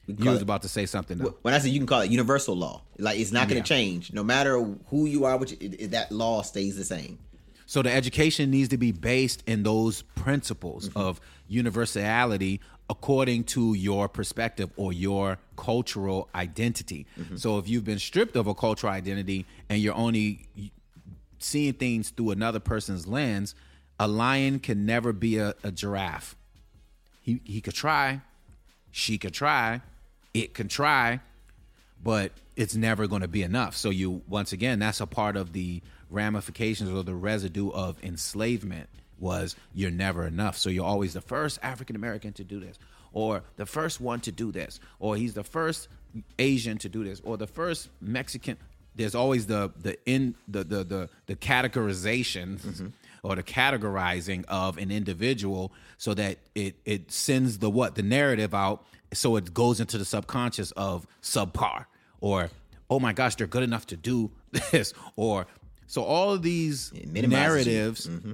you 0.08 0.30
was 0.30 0.38
it- 0.38 0.44
about 0.44 0.62
to 0.62 0.70
say 0.70 0.86
something 0.86 1.18
though. 1.18 1.36
When 1.42 1.54
I 1.54 1.60
say 1.60 1.68
you 1.68 1.80
can 1.82 1.88
call 1.88 2.00
it 2.00 2.10
universal 2.10 2.56
law, 2.56 2.82
like 2.98 3.20
it's 3.20 3.34
not 3.34 3.50
going 3.50 3.58
Yeah. 3.58 3.64
to 3.64 3.68
change 3.68 4.14
no 4.14 4.24
matter 4.24 4.58
who 4.86 5.06
you 5.06 5.26
are. 5.26 5.36
Which 5.36 5.52
it, 5.52 5.82
it- 5.82 5.92
that 5.92 6.14
law 6.14 6.44
stays 6.44 6.78
the 6.78 6.86
same. 6.86 7.20
So 7.66 7.82
the 7.82 7.92
education 7.92 8.50
needs 8.50 8.70
to 8.70 8.78
be 8.78 8.94
based 8.94 9.44
in 9.48 9.64
those 9.64 10.04
principles 10.16 10.88
Mm-hmm. 10.88 10.98
of 10.98 11.20
universality 11.48 12.60
according 12.90 13.44
to 13.44 13.74
your 13.74 14.08
perspective 14.08 14.70
or 14.78 14.94
your 14.94 15.38
cultural 15.58 16.30
identity. 16.34 17.06
Mm-hmm. 17.20 17.36
So 17.36 17.58
if 17.58 17.68
you've 17.68 17.84
been 17.84 18.00
stripped 18.00 18.36
of 18.36 18.48
a 18.48 18.54
cultural 18.54 18.94
identity 18.94 19.46
and 19.70 19.82
you're 19.82 19.96
only 19.96 20.48
seeing 21.40 21.74
things 21.74 22.10
through 22.10 22.32
another 22.32 22.60
person's 22.60 23.08
lens, 23.08 23.56
a 24.00 24.08
lion 24.08 24.60
can 24.60 24.86
never 24.86 25.12
be 25.12 25.38
a, 25.38 25.54
a 25.64 25.72
giraffe. 25.72 26.36
He 27.22 27.42
he 27.44 27.62
could 27.62 27.74
try, 27.74 28.22
she 28.92 29.18
could 29.18 29.34
try, 29.34 29.82
it 30.34 30.54
can 30.54 30.68
try, 30.70 31.20
but 32.02 32.32
it's 32.56 32.76
never 32.76 33.06
going 33.08 33.22
to 33.22 33.28
be 33.28 33.44
enough. 33.44 33.76
So 33.76 33.90
you 33.90 34.22
once 34.28 34.54
again, 34.54 34.80
that's 34.80 35.02
a 35.02 35.08
part 35.08 35.36
of 35.36 35.52
the 35.52 35.82
ramifications 36.10 36.90
or 36.90 37.04
the 37.04 37.16
residue 37.16 37.70
of 37.72 38.02
enslavement 38.02 38.90
was 39.20 39.56
you're 39.74 39.92
never 39.92 40.26
enough. 40.26 40.58
So 40.58 40.70
you're 40.70 40.86
always 40.86 41.14
the 41.14 41.22
first 41.22 41.60
African 41.64 41.96
American 41.96 42.34
to 42.34 42.44
do 42.44 42.60
this, 42.60 42.78
or 43.12 43.44
the 43.56 43.66
first 43.66 44.02
one 44.02 44.20
to 44.22 44.32
do 44.32 44.52
this, 44.52 44.80
or 45.00 45.16
he's 45.16 45.34
the 45.34 45.44
first 45.44 45.88
Asian 46.40 46.78
to 46.80 46.90
do 46.90 47.04
this, 47.04 47.22
or 47.24 47.38
the 47.38 47.48
first 47.48 47.90
Mexican. 48.02 48.58
There's 48.96 49.16
always 49.16 49.46
the 49.48 49.72
the 49.80 49.98
in 50.06 50.36
the 50.48 50.64
the 50.64 50.84
the, 50.84 51.10
the 51.28 51.36
categorization 51.36 52.60
mm-hmm. 52.60 52.88
or 53.24 53.36
the 53.36 53.44
categorizing 53.44 54.44
of 54.48 54.78
an 54.78 54.92
individual 54.92 55.72
so 55.98 56.14
that 56.16 56.38
it 56.56 56.76
it 56.86 57.12
sends 57.12 57.60
the 57.60 57.70
what 57.70 57.96
the 57.96 58.04
narrative 58.04 58.54
out 58.54 58.84
so 59.14 59.36
it 59.36 59.54
goes 59.54 59.80
into 59.80 59.98
the 59.98 60.06
subconscious 60.06 60.72
of 60.72 61.08
subpar 61.22 61.86
or 62.20 62.50
oh 62.90 63.00
my 63.00 63.14
gosh 63.14 63.36
they're 63.36 63.48
good 63.48 63.64
enough 63.64 63.86
to 63.88 63.96
do 63.96 64.32
this 64.72 64.94
or 65.16 65.46
so 65.86 66.04
all 66.04 66.32
of 66.34 66.42
these 66.42 66.92
It 66.94 67.08
minimizes 67.08 67.68
you. 67.68 67.74
narratives 67.74 68.08
mm-hmm. 68.08 68.34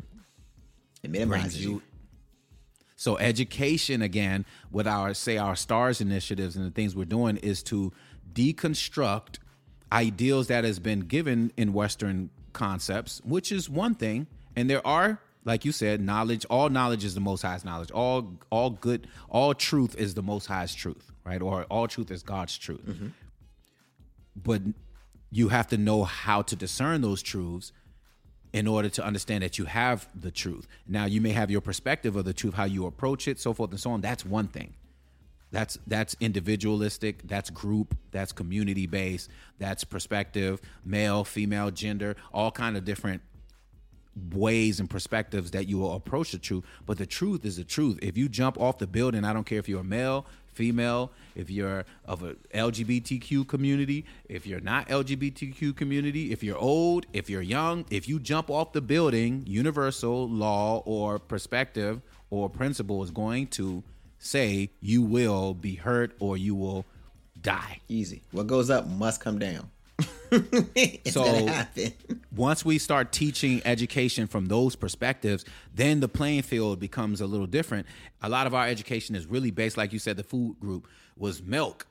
It 1.03 1.11
minimizes 1.11 1.63
you. 1.63 1.71
you 1.71 1.81
so 2.95 3.17
education 3.17 4.01
again 4.01 4.45
with 4.71 4.87
our 4.87 5.13
say 5.13 5.37
our 5.37 5.55
stars 5.55 5.99
initiatives 5.99 6.55
and 6.55 6.65
the 6.65 6.71
things 6.71 6.95
we're 6.95 7.05
doing 7.05 7.37
is 7.37 7.61
to 7.63 7.91
deconstruct 8.33 9.39
ideals 9.91 10.47
that 10.47 10.63
has 10.63 10.79
been 10.79 11.01
given 11.01 11.51
in 11.57 11.73
western 11.73 12.29
concepts 12.53 13.21
which 13.25 13.51
is 13.51 13.69
one 13.69 13.93
thing 13.93 14.27
and 14.55 14.69
there 14.69 14.85
are 14.87 15.19
like 15.45 15.65
you 15.65 15.71
said, 15.71 16.01
knowledge. 16.01 16.45
All 16.49 16.69
knowledge 16.69 17.03
is 17.03 17.15
the 17.15 17.21
Most 17.21 17.41
highest 17.41 17.65
knowledge. 17.65 17.91
All 17.91 18.33
all 18.49 18.69
good, 18.69 19.07
all 19.29 19.53
truth 19.53 19.95
is 19.95 20.13
the 20.13 20.23
Most 20.23 20.45
highest 20.45 20.77
truth, 20.77 21.11
right? 21.25 21.41
Or 21.41 21.63
all 21.65 21.87
truth 21.87 22.11
is 22.11 22.23
God's 22.23 22.57
truth. 22.57 22.85
Mm-hmm. 22.85 23.07
But 24.35 24.61
you 25.31 25.49
have 25.49 25.67
to 25.69 25.77
know 25.77 26.03
how 26.03 26.43
to 26.43 26.55
discern 26.55 27.01
those 27.01 27.21
truths 27.21 27.71
in 28.53 28.67
order 28.67 28.87
to 28.87 29.03
understand 29.03 29.43
that 29.43 29.57
you 29.57 29.65
have 29.65 30.07
the 30.19 30.31
truth. 30.31 30.67
Now, 30.87 31.05
you 31.05 31.19
may 31.19 31.31
have 31.31 31.49
your 31.49 31.61
perspective 31.61 32.15
of 32.15 32.23
the 32.23 32.33
truth, 32.33 32.53
how 32.53 32.65
you 32.65 32.85
approach 32.85 33.27
it, 33.27 33.39
so 33.39 33.53
forth 33.53 33.71
and 33.71 33.79
so 33.79 33.91
on. 33.91 34.01
That's 34.01 34.23
one 34.25 34.47
thing. 34.47 34.75
That's 35.51 35.77
that's 35.85 36.15
individualistic, 36.19 37.27
that's 37.27 37.51
group, 37.51 37.95
that's 38.11 38.31
community 38.31 38.87
based, 38.87 39.29
that's 39.59 39.83
perspective, 39.83 40.59
male, 40.83 41.23
female, 41.23 41.69
gender, 41.69 42.15
all 42.33 42.49
kind 42.49 42.75
of 42.75 42.85
different 42.85 43.21
ways 44.31 44.79
and 44.79 44.89
perspectives 44.89 45.51
that 45.51 45.67
you 45.67 45.77
will 45.77 45.93
approach 45.93 46.31
the 46.31 46.39
truth. 46.39 46.63
But 46.85 46.97
the 46.97 47.05
truth 47.05 47.45
is 47.45 47.57
the 47.57 47.63
truth. 47.63 47.99
If 48.01 48.17
you 48.17 48.29
jump 48.29 48.59
off 48.59 48.79
the 48.79 48.87
building, 48.87 49.23
I 49.23 49.33
don't 49.33 49.45
care 49.45 49.59
if 49.59 49.69
you're 49.69 49.81
a 49.81 49.83
male, 49.83 50.25
female, 50.53 51.11
if 51.35 51.49
you're 51.49 51.85
of 52.05 52.23
a 52.23 52.35
LGBTQ 52.53 53.47
community, 53.47 54.05
if 54.29 54.45
you're 54.45 54.59
not 54.59 54.87
LGBTQ 54.87 55.75
community, 55.75 56.31
if 56.31 56.43
you're 56.43 56.57
old, 56.57 57.05
if 57.13 57.29
you're 57.29 57.41
young, 57.41 57.85
if 57.89 58.07
you 58.07 58.19
jump 58.19 58.49
off 58.49 58.73
the 58.73 58.81
building, 58.81 59.43
universal 59.45 60.29
law 60.29 60.81
or 60.85 61.19
perspective 61.19 62.01
or 62.29 62.49
principle 62.49 63.03
is 63.03 63.11
going 63.11 63.47
to 63.47 63.83
say 64.19 64.69
you 64.81 65.01
will 65.01 65.53
be 65.53 65.75
hurt 65.75 66.15
or 66.19 66.37
you 66.37 66.55
will 66.55 66.85
die. 67.41 67.79
Easy. 67.89 68.23
What 68.31 68.47
goes 68.47 68.69
up 68.69 68.87
must 68.87 69.19
come 69.21 69.39
down. 69.39 69.69
it's 70.75 71.13
So- 71.13 71.23
gonna 71.23 71.51
happen. 71.51 71.93
once 72.35 72.65
we 72.65 72.77
start 72.77 73.11
teaching 73.11 73.61
education 73.65 74.27
from 74.27 74.47
those 74.47 74.75
perspectives, 74.75 75.45
then 75.73 75.99
the 75.99 76.07
playing 76.07 76.41
field 76.43 76.79
becomes 76.79 77.21
a 77.21 77.27
little 77.27 77.47
different. 77.47 77.87
A 78.21 78.29
lot 78.29 78.47
of 78.47 78.53
our 78.53 78.67
education 78.67 79.15
is 79.15 79.25
really 79.25 79.51
based, 79.51 79.77
like 79.77 79.93
you 79.93 79.99
said, 79.99 80.17
the 80.17 80.23
food 80.23 80.59
group 80.59 80.87
was 81.17 81.41
milk. 81.43 81.85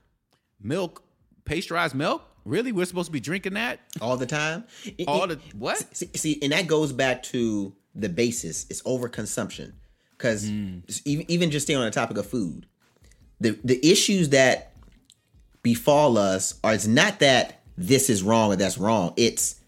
Milk, 0.61 1.02
pasteurized 1.44 1.94
milk? 1.94 2.25
Really? 2.44 2.72
We're 2.72 2.87
supposed 2.87 3.06
to 3.06 3.12
be 3.12 3.20
drinking 3.20 3.54
that? 3.54 3.80
all 4.00 4.16
the 4.16 4.26
time. 4.26 4.64
All 5.06 5.26
the 5.26 5.38
what? 5.56 5.96
See, 5.96 6.08
see, 6.14 6.38
and 6.42 6.52
that 6.52 6.66
goes 6.66 6.92
back 6.92 7.22
to 7.25 7.72
the 7.94 8.08
basis. 8.08 8.66
It's 8.68 8.82
overconsumption. 8.82 9.72
Because 10.16 10.49
hmm. 10.49 10.78
even 11.04 11.30
even 11.30 11.50
just 11.50 11.66
staying 11.66 11.78
on 11.78 11.84
the 11.84 11.90
topic 11.90 12.16
of 12.16 12.26
food, 12.26 12.66
the 13.40 13.58
the 13.64 13.84
issues 13.88 14.30
that 14.30 14.72
befall 15.62 16.18
us 16.18 16.58
are 16.64 16.75
it's 16.75 16.87
not 16.87 17.20
that 17.20 17.62
this 17.76 18.11
is 18.11 18.23
wrong 18.23 18.52
or 18.52 18.57
that's 18.57 18.79
wrong. 18.79 19.14
It's 19.17 19.61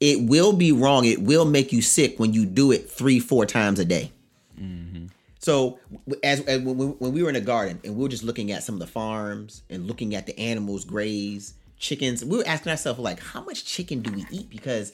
it 0.00 0.22
will 0.28 0.52
be 0.52 0.72
wrong. 0.72 1.04
It 1.04 1.22
will 1.22 1.44
make 1.44 1.72
you 1.72 1.82
sick 1.82 2.18
when 2.18 2.32
you 2.32 2.46
do 2.46 2.72
it 2.72 2.90
three 2.90 3.20
four 3.20 3.46
times 3.46 3.78
a 3.78 3.84
day. 3.84 4.12
Mm-hmm. 4.58 5.06
So 5.38 5.78
as, 6.22 6.40
as 6.40 6.60
when, 6.60 6.76
we, 6.76 6.86
when 6.86 7.12
we 7.12 7.22
were 7.22 7.30
in 7.30 7.34
the 7.34 7.40
garden 7.40 7.80
and 7.84 7.96
we 7.96 8.02
were 8.02 8.08
just 8.08 8.24
looking 8.24 8.52
at 8.52 8.62
some 8.62 8.74
of 8.74 8.80
the 8.80 8.86
farms 8.86 9.62
and 9.70 9.86
looking 9.86 10.14
at 10.14 10.26
the 10.26 10.38
animals 10.38 10.84
graze, 10.84 11.54
chickens, 11.78 12.24
we 12.24 12.38
were 12.38 12.46
asking 12.46 12.70
ourselves 12.70 13.00
like, 13.00 13.20
how 13.20 13.42
much 13.42 13.64
chicken 13.64 14.02
do 14.02 14.12
we 14.12 14.26
eat? 14.30 14.50
Because 14.50 14.92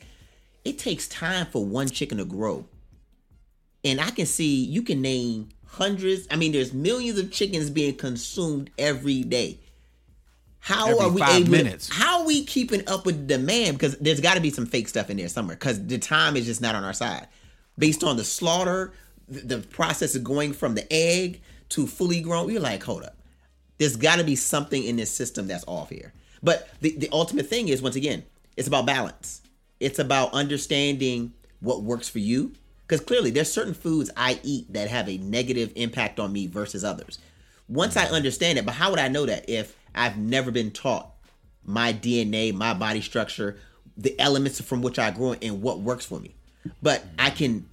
it 0.64 0.78
takes 0.78 1.08
time 1.08 1.46
for 1.46 1.64
one 1.64 1.88
chicken 1.88 2.18
to 2.18 2.24
grow. 2.24 2.64
And 3.84 4.00
I 4.00 4.10
can 4.10 4.26
see 4.26 4.64
you 4.64 4.82
can 4.82 5.02
name 5.02 5.48
hundreds. 5.66 6.26
I 6.30 6.36
mean, 6.36 6.52
there's 6.52 6.72
millions 6.72 7.18
of 7.18 7.32
chickens 7.32 7.70
being 7.70 7.96
consumed 7.96 8.70
every 8.78 9.22
day. 9.22 9.58
How 10.66 10.88
Every 10.88 11.04
are 11.04 11.10
we 11.10 11.22
able? 11.22 11.50
minutes. 11.52 11.88
How 11.88 12.18
are 12.18 12.26
we 12.26 12.44
keeping 12.44 12.88
up 12.88 13.06
with 13.06 13.28
demand? 13.28 13.78
Because 13.78 13.96
there's 13.98 14.20
got 14.20 14.34
to 14.34 14.40
be 14.40 14.50
some 14.50 14.66
fake 14.66 14.88
stuff 14.88 15.10
in 15.10 15.16
there 15.16 15.28
somewhere. 15.28 15.54
Because 15.54 15.86
the 15.86 15.96
time 15.96 16.36
is 16.36 16.44
just 16.44 16.60
not 16.60 16.74
on 16.74 16.82
our 16.82 16.92
side. 16.92 17.28
Based 17.78 18.02
on 18.02 18.16
the 18.16 18.24
slaughter, 18.24 18.92
the, 19.28 19.42
the 19.42 19.58
process 19.58 20.16
of 20.16 20.24
going 20.24 20.52
from 20.52 20.74
the 20.74 20.84
egg 20.92 21.40
to 21.68 21.86
fully 21.86 22.20
grown, 22.20 22.50
you're 22.50 22.60
like, 22.60 22.82
hold 22.82 23.04
up. 23.04 23.16
There's 23.78 23.94
got 23.94 24.18
to 24.18 24.24
be 24.24 24.34
something 24.34 24.82
in 24.82 24.96
this 24.96 25.08
system 25.08 25.46
that's 25.46 25.62
off 25.68 25.90
here. 25.90 26.12
But 26.42 26.68
the, 26.80 26.96
the 26.96 27.10
ultimate 27.12 27.46
thing 27.46 27.68
is, 27.68 27.80
once 27.80 27.94
again, 27.94 28.24
it's 28.56 28.66
about 28.66 28.86
balance. 28.86 29.42
It's 29.78 30.00
about 30.00 30.32
understanding 30.32 31.32
what 31.60 31.84
works 31.84 32.08
for 32.08 32.18
you. 32.18 32.54
Because 32.88 33.04
clearly, 33.04 33.30
there's 33.30 33.52
certain 33.52 33.74
foods 33.74 34.10
I 34.16 34.40
eat 34.42 34.72
that 34.72 34.88
have 34.88 35.08
a 35.08 35.16
negative 35.18 35.72
impact 35.76 36.18
on 36.18 36.32
me 36.32 36.48
versus 36.48 36.82
others. 36.82 37.20
Once 37.68 37.96
I 37.96 38.06
mm-hmm. 38.06 38.14
understand 38.14 38.58
it, 38.58 38.66
but 38.66 38.74
how 38.74 38.90
would 38.90 38.98
I 38.98 39.06
know 39.06 39.26
that 39.26 39.48
if 39.48 39.76
I've 39.96 40.18
never 40.18 40.50
been 40.50 40.70
taught 40.70 41.10
my 41.64 41.92
DNA, 41.92 42.54
my 42.54 42.74
body 42.74 43.00
structure, 43.00 43.58
the 43.96 44.18
elements 44.20 44.60
from 44.60 44.82
which 44.82 44.98
I 44.98 45.10
grew 45.10 45.32
and 45.42 45.62
what 45.62 45.80
works 45.80 46.04
for 46.04 46.20
me? 46.20 46.34
But 46.82 47.04
I 47.18 47.30
can 47.30 47.68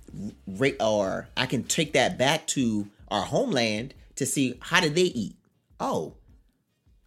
rate 0.48 0.77
or 0.80 1.27
I 1.36 1.46
can 1.46 1.63
take 1.63 1.94
that 1.94 2.18
back 2.18 2.48
to 2.48 2.88
our 3.10 3.24
homeland 3.24 3.94
to 4.15 4.25
see 4.25 4.58
how 4.62 4.80
did 4.80 4.96
they 4.96 5.03
eat. 5.03 5.36
Oh, 5.80 6.13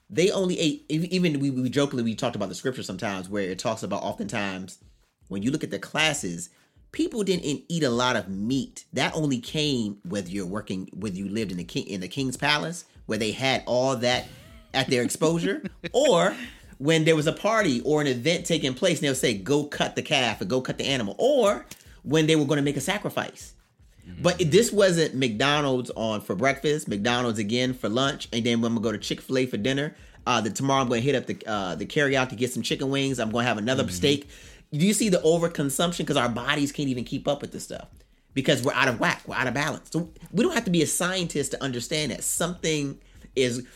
they 0.09 0.31
only 0.31 0.59
ate 0.59 0.85
even 0.89 1.41
we, 1.41 1.51
we 1.51 1.69
jokingly 1.69 2.05
we 2.05 2.15
talked 2.15 2.37
about 2.37 2.49
the 2.49 2.55
scripture 2.55 2.83
sometimes 2.83 3.29
where 3.29 3.43
it 3.43 3.59
talks 3.59 3.83
about 3.83 4.03
oftentimes 4.03 4.79
when 5.29 5.43
you 5.43 5.51
look 5.51 5.65
at 5.65 5.71
the 5.73 5.79
classes 5.79 6.49
people 6.93 7.25
didn't 7.25 7.65
eat 7.69 7.83
a 7.83 7.91
lot 7.91 8.15
of 8.15 8.29
meat 8.29 8.85
that 8.93 9.15
only 9.17 9.41
came 9.41 9.99
whether 10.05 10.29
you're 10.29 10.47
working 10.47 10.89
whether 10.93 11.17
you 11.17 11.29
lived 11.29 11.51
in 11.51 11.57
the 11.57 11.65
king 11.65 11.87
in 11.89 12.01
the 12.01 12.09
king's 12.09 12.37
palace 12.37 12.85
where 13.07 13.19
they 13.19 13.33
had 13.33 13.65
all 13.67 13.97
that 13.97 14.29
at 14.77 14.89
their 14.89 15.03
exposure 15.03 15.63
or 15.93 16.37
when 16.79 17.05
there 17.05 17.17
was 17.17 17.27
a 17.27 17.33
party 17.33 17.81
or 17.85 18.01
an 18.01 18.07
event 18.07 18.45
taking 18.45 18.75
place 18.75 18.99
and 18.99 19.07
they'll 19.07 19.15
say 19.15 19.35
go 19.35 19.65
cut 19.65 19.97
the 19.97 20.03
calf 20.03 20.41
or 20.41 20.45
go 20.45 20.61
cut 20.61 20.79
the 20.79 20.85
animal 20.85 21.15
or 21.19 21.67
when 22.03 22.27
they 22.27 22.37
were 22.37 22.45
going 22.45 22.59
to 22.59 22.63
make 22.63 22.77
a 22.77 22.81
sacrifice 22.81 23.55
but 24.21 24.39
this 24.39 24.71
wasn't 24.71 25.15
McDonald's 25.15 25.91
on 25.97 26.21
for 26.21 26.37
breakfast, 26.37 26.87
McDonald's 26.89 27.39
again 27.39 27.75
for 27.75 27.89
lunch, 27.89 28.29
and 28.33 28.45
then 28.45 28.61
when 28.61 28.73
gonna 28.73 28.83
go 28.83 28.93
to 28.93 28.99
Chick 28.99 29.21
Fil 29.21 29.39
A 29.39 29.47
for 29.47 29.57
dinner. 29.57 29.97
Uh, 30.27 30.41
the 30.41 30.51
tomorrow 30.51 30.83
I'm 30.83 30.89
gonna 30.89 31.01
hit 31.01 31.15
up 31.15 31.27
the 31.27 31.39
uh, 31.47 31.75
the 31.75 31.87
carry 31.87 32.17
out 32.17 32.31
to 32.31 32.37
get 32.37 32.53
some 32.53 32.63
chicken 32.63 32.91
wings. 32.91 33.19
I'm 33.19 33.31
gonna 33.31 33.47
have 33.47 33.59
another 33.59 33.89
steak. 33.89 34.29
Do 34.73 34.87
you 34.87 34.93
see 34.93 35.09
the 35.09 35.19
overconsumption? 35.19 35.99
Because 35.99 36.17
our 36.17 36.29
bodies 36.29 36.73
can't 36.73 36.89
even 36.89 37.05
keep 37.05 37.27
up 37.29 37.41
with 37.41 37.53
this 37.53 37.65
stuff 37.65 37.89
because 38.35 38.63
we're 38.63 38.75
out 38.75 38.89
of 38.89 39.01
whack, 39.01 39.23
we're 39.27 39.37
out 39.37 39.47
of 39.47 39.55
balance. 39.55 39.91
So 39.91 40.11
we 40.33 40.45
don't 40.45 40.55
have 40.55 40.65
to 40.65 40.71
be 40.71 40.83
a 40.83 40.87
scientist 40.87 41.53
to 41.53 41.63
understand 41.63 42.13
that 42.13 42.23
something 42.23 42.99
is 43.35 43.67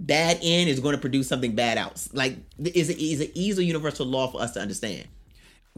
bad 0.00 0.38
in 0.42 0.66
is 0.66 0.80
going 0.80 0.94
to 0.94 1.00
produce 1.00 1.28
something 1.28 1.54
bad 1.54 1.78
out. 1.78 2.04
Like 2.12 2.38
is 2.58 2.88
it 2.88 2.98
is 2.98 3.20
an 3.20 3.30
easy 3.34 3.64
universal 3.64 4.06
law 4.06 4.26
for 4.28 4.40
us 4.40 4.52
to 4.52 4.60
understand. 4.60 5.06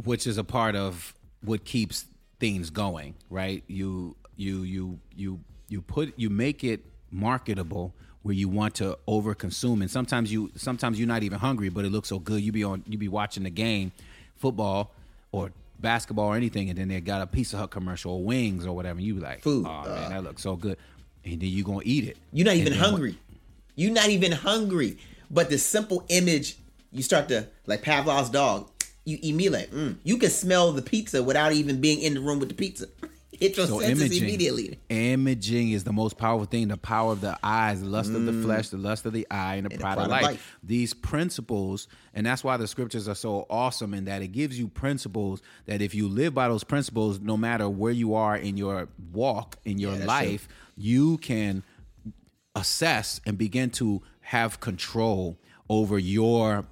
which 0.04 0.26
is 0.26 0.38
a 0.38 0.44
part 0.44 0.74
of 0.74 1.14
what 1.42 1.64
keeps 1.64 2.06
things 2.40 2.70
going, 2.70 3.14
right? 3.28 3.62
You 3.66 4.16
you 4.36 4.62
you 4.62 4.98
you 5.14 5.40
you 5.68 5.82
put 5.82 6.14
you 6.16 6.30
make 6.30 6.64
it 6.64 6.80
marketable 7.10 7.92
where 8.22 8.34
you 8.34 8.48
want 8.48 8.74
to 8.76 8.96
overconsume 9.08 9.80
and 9.80 9.90
sometimes 9.90 10.32
you 10.32 10.50
sometimes 10.56 10.98
you're 10.98 11.08
not 11.08 11.22
even 11.22 11.38
hungry 11.38 11.68
but 11.68 11.84
it 11.84 11.90
looks 11.90 12.08
so 12.08 12.18
good 12.18 12.40
you 12.40 12.52
be 12.52 12.64
on 12.64 12.82
you 12.86 12.96
be 12.96 13.08
watching 13.08 13.42
the 13.42 13.50
game 13.50 13.92
football 14.36 14.92
or 15.32 15.50
basketball 15.80 16.28
or 16.28 16.36
anything 16.36 16.70
and 16.70 16.78
then 16.78 16.88
they 16.88 17.00
got 17.00 17.20
a 17.20 17.26
pizza 17.26 17.58
hut 17.58 17.70
commercial 17.70 18.12
or 18.12 18.22
wings 18.24 18.64
or 18.64 18.74
whatever 18.74 18.98
and 18.98 19.06
you 19.06 19.14
be 19.14 19.20
like 19.20 19.42
Food, 19.42 19.66
oh 19.68 19.70
uh, 19.70 19.84
man 19.88 20.10
that 20.10 20.24
looks 20.24 20.42
so 20.42 20.56
good 20.56 20.78
and 21.24 21.40
then 21.40 21.48
you 21.48 21.64
gonna 21.64 21.80
eat 21.84 22.04
it 22.08 22.16
You're 22.32 22.46
not 22.46 22.54
even 22.54 22.72
And 22.72 22.80
hungry. 22.80 23.18
You're 23.74 23.92
not 23.92 24.08
even 24.08 24.32
hungry. 24.32 24.98
But 25.30 25.48
the 25.50 25.58
simple 25.58 26.04
image, 26.08 26.56
you 26.90 27.02
start 27.02 27.28
to 27.28 27.48
like 27.66 27.82
Pavlov's 27.82 28.30
dog. 28.30 28.68
You 29.04 29.18
immediately, 29.22 29.58
like, 29.60 29.70
mm, 29.70 29.96
you 30.04 30.16
can 30.18 30.30
smell 30.30 30.72
the 30.72 30.82
pizza 30.82 31.22
without 31.22 31.52
even 31.52 31.80
being 31.80 32.00
in 32.02 32.14
the 32.14 32.20
room 32.20 32.38
with 32.38 32.50
the 32.50 32.54
pizza. 32.54 32.86
Hit 33.32 33.56
your 33.56 33.66
So 33.66 33.80
senses 33.80 34.02
imaging, 34.02 34.22
immediately. 34.28 34.78
imaging 34.88 35.70
is 35.72 35.82
the 35.82 35.92
most 35.92 36.16
powerful 36.16 36.44
thing. 36.44 36.68
The 36.68 36.76
power 36.76 37.10
of 37.10 37.20
the 37.20 37.36
eyes, 37.42 37.80
the 37.80 37.88
lust 37.88 38.12
of 38.12 38.24
the 38.24 38.32
flesh, 38.32 38.68
the 38.68 38.76
lust 38.76 39.04
of 39.04 39.12
the 39.12 39.26
eye, 39.32 39.56
and 39.56 39.66
the, 39.68 39.76
pride, 39.78 39.98
of 39.98 40.08
life. 40.08 40.56
These 40.62 40.94
principles, 40.94 41.88
and 42.14 42.24
that's 42.24 42.44
why 42.44 42.56
the 42.58 42.68
scriptures 42.68 43.08
are 43.08 43.16
so 43.16 43.46
awesome 43.50 43.94
in 43.94 44.04
that 44.04 44.22
it 44.22 44.28
gives 44.28 44.56
you 44.56 44.68
principles 44.68 45.42
that 45.64 45.82
if 45.82 45.92
you 45.94 46.06
live 46.08 46.34
by 46.34 46.46
those 46.46 46.62
principles, 46.62 47.18
no 47.18 47.36
matter 47.36 47.68
where 47.68 47.90
you 47.90 48.14
are 48.14 48.36
in 48.36 48.56
your 48.56 48.86
walk 49.12 49.56
in 49.64 49.78
your 49.78 49.96
Yeah, 49.96 50.04
life, 50.04 50.46
you 50.76 51.18
can 51.18 51.64
assess 52.54 53.20
and 53.26 53.38
begin 53.38 53.70
to 53.70 54.02
have 54.20 54.60
control 54.60 55.38
over 55.68 55.98
your 55.98 56.66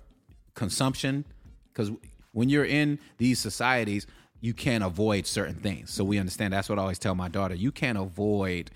consumption 0.54 1.25
because 1.72 1.90
when 2.32 2.49
you're 2.49 2.64
in 2.64 2.99
these 3.18 3.38
societies 3.38 4.06
you 4.40 4.52
can't 4.52 4.84
avoid 4.84 5.26
certain 5.26 5.54
things 5.54 5.90
so 5.90 6.04
we 6.04 6.18
understand 6.18 6.52
that's 6.52 6.68
what 6.68 6.78
i 6.78 6.82
always 6.82 6.99
tell 6.99 7.14
my 7.14 7.28
daughter 7.28 7.54
you 7.54 7.72
can't 7.72 7.99
avoid 7.99 8.70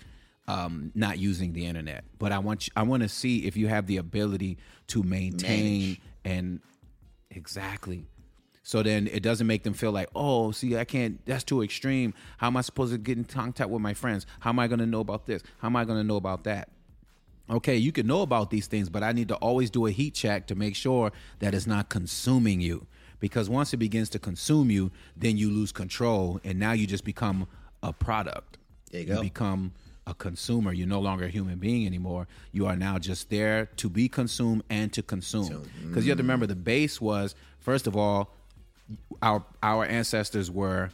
um, 0.47 0.91
not 0.93 1.17
using 1.17 1.53
the 1.53 1.65
internet 1.65 2.03
but 2.17 2.31
i 2.31 2.39
want 2.39 2.67
you, 2.67 2.73
i 2.75 2.83
want 2.83 3.03
to 3.03 3.09
see 3.09 3.45
if 3.45 3.57
you 3.57 3.67
have 3.67 3.87
the 3.87 3.97
ability 3.97 4.57
to 4.87 5.03
maintain 5.03 5.81
Manage. 5.81 6.01
and 6.23 6.59
exactly 7.29 8.05
so 8.65 8.81
then 8.81 9.07
it 9.07 9.21
doesn't 9.21 9.45
make 9.45 9.61
them 9.61 9.75
feel 9.75 9.91
like, 9.91 10.09
oh, 10.15 10.49
see, 10.49 10.75
I 10.75 10.85
can't, 10.85 11.23
that's 11.27 11.43
too 11.43 11.61
extreme. 11.61 12.15
How 12.39 12.47
am 12.47 12.57
I 12.57 12.61
supposed 12.61 12.91
to 12.93 12.97
get 12.97 13.15
in 13.15 13.23
contact 13.23 13.69
with 13.69 13.79
my 13.79 13.93
friends? 13.93 14.25
How 14.39 14.49
am 14.49 14.57
I 14.57 14.65
going 14.65 14.79
to 14.79 14.87
know 14.87 15.01
about 15.01 15.27
this? 15.27 15.43
How 15.59 15.67
am 15.67 15.75
I 15.75 15.85
going 15.85 15.99
to 15.99 16.03
know 16.03 16.15
about 16.15 16.45
that? 16.45 16.69
Okay, 17.49 17.77
you 17.77 17.91
can 17.91 18.07
know 18.07 18.21
about 18.21 18.49
these 18.49 18.67
things, 18.67 18.89
but 18.89 19.03
I 19.03 19.11
need 19.11 19.27
to 19.27 19.35
always 19.35 19.69
do 19.69 19.85
a 19.85 19.91
heat 19.91 20.15
check 20.15 20.47
to 20.47 20.55
make 20.55 20.75
sure 20.75 21.11
that 21.39 21.53
it's 21.53 21.67
not 21.67 21.89
consuming 21.89 22.59
you. 22.59 22.87
Because 23.19 23.49
once 23.49 23.73
it 23.73 23.77
begins 23.77 24.09
to 24.09 24.19
consume 24.19 24.69
you, 24.69 24.91
then 25.15 25.37
you 25.37 25.49
lose 25.49 25.71
control 25.71 26.39
and 26.43 26.59
now 26.59 26.73
you 26.73 26.85
just 26.85 27.05
become 27.05 27.47
a 27.81 27.93
product. 27.93 28.57
There 28.91 29.01
you 29.01 29.07
go. 29.07 29.21
become 29.21 29.73
a 30.07 30.13
consumer. 30.13 30.73
You're 30.73 30.87
no 30.87 30.99
longer 30.99 31.25
a 31.25 31.29
human 31.29 31.57
being 31.57 31.85
anymore. 31.85 32.27
You 32.51 32.67
are 32.67 32.75
now 32.75 32.99
just 32.99 33.29
there 33.29 33.67
to 33.77 33.89
be 33.89 34.07
consumed 34.07 34.63
and 34.69 34.91
to 34.93 35.01
consume. 35.01 35.63
Because 35.87 36.05
you 36.05 36.11
have 36.11 36.17
to 36.17 36.23
mm. 36.23 36.27
remember 36.27 36.45
the 36.45 36.55
base 36.55 37.01
was 37.01 37.35
first 37.59 37.87
of 37.87 37.95
all, 37.95 38.31
our 39.21 39.43
our 39.63 39.85
ancestors 39.85 40.51
were 40.51 40.91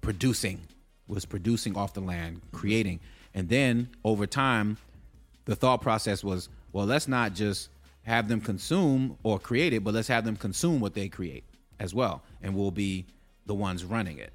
producing, 0.00 0.60
was 1.08 1.24
producing 1.24 1.76
off 1.76 1.94
the 1.94 2.00
land, 2.00 2.40
creating, 2.52 3.00
and 3.34 3.48
then 3.48 3.88
over 4.04 4.26
time, 4.26 4.78
the 5.44 5.56
thought 5.56 5.80
process 5.80 6.22
was, 6.22 6.48
well, 6.72 6.86
let's 6.86 7.08
not 7.08 7.34
just 7.34 7.70
have 8.02 8.28
them 8.28 8.40
consume 8.40 9.16
or 9.22 9.38
create 9.38 9.72
it, 9.72 9.84
but 9.84 9.94
let's 9.94 10.08
have 10.08 10.24
them 10.24 10.36
consume 10.36 10.80
what 10.80 10.94
they 10.94 11.08
create 11.08 11.44
as 11.78 11.94
well, 11.94 12.22
and 12.42 12.54
we'll 12.54 12.70
be 12.70 13.06
the 13.46 13.54
ones 13.54 13.84
running 13.84 14.18
it. 14.18 14.32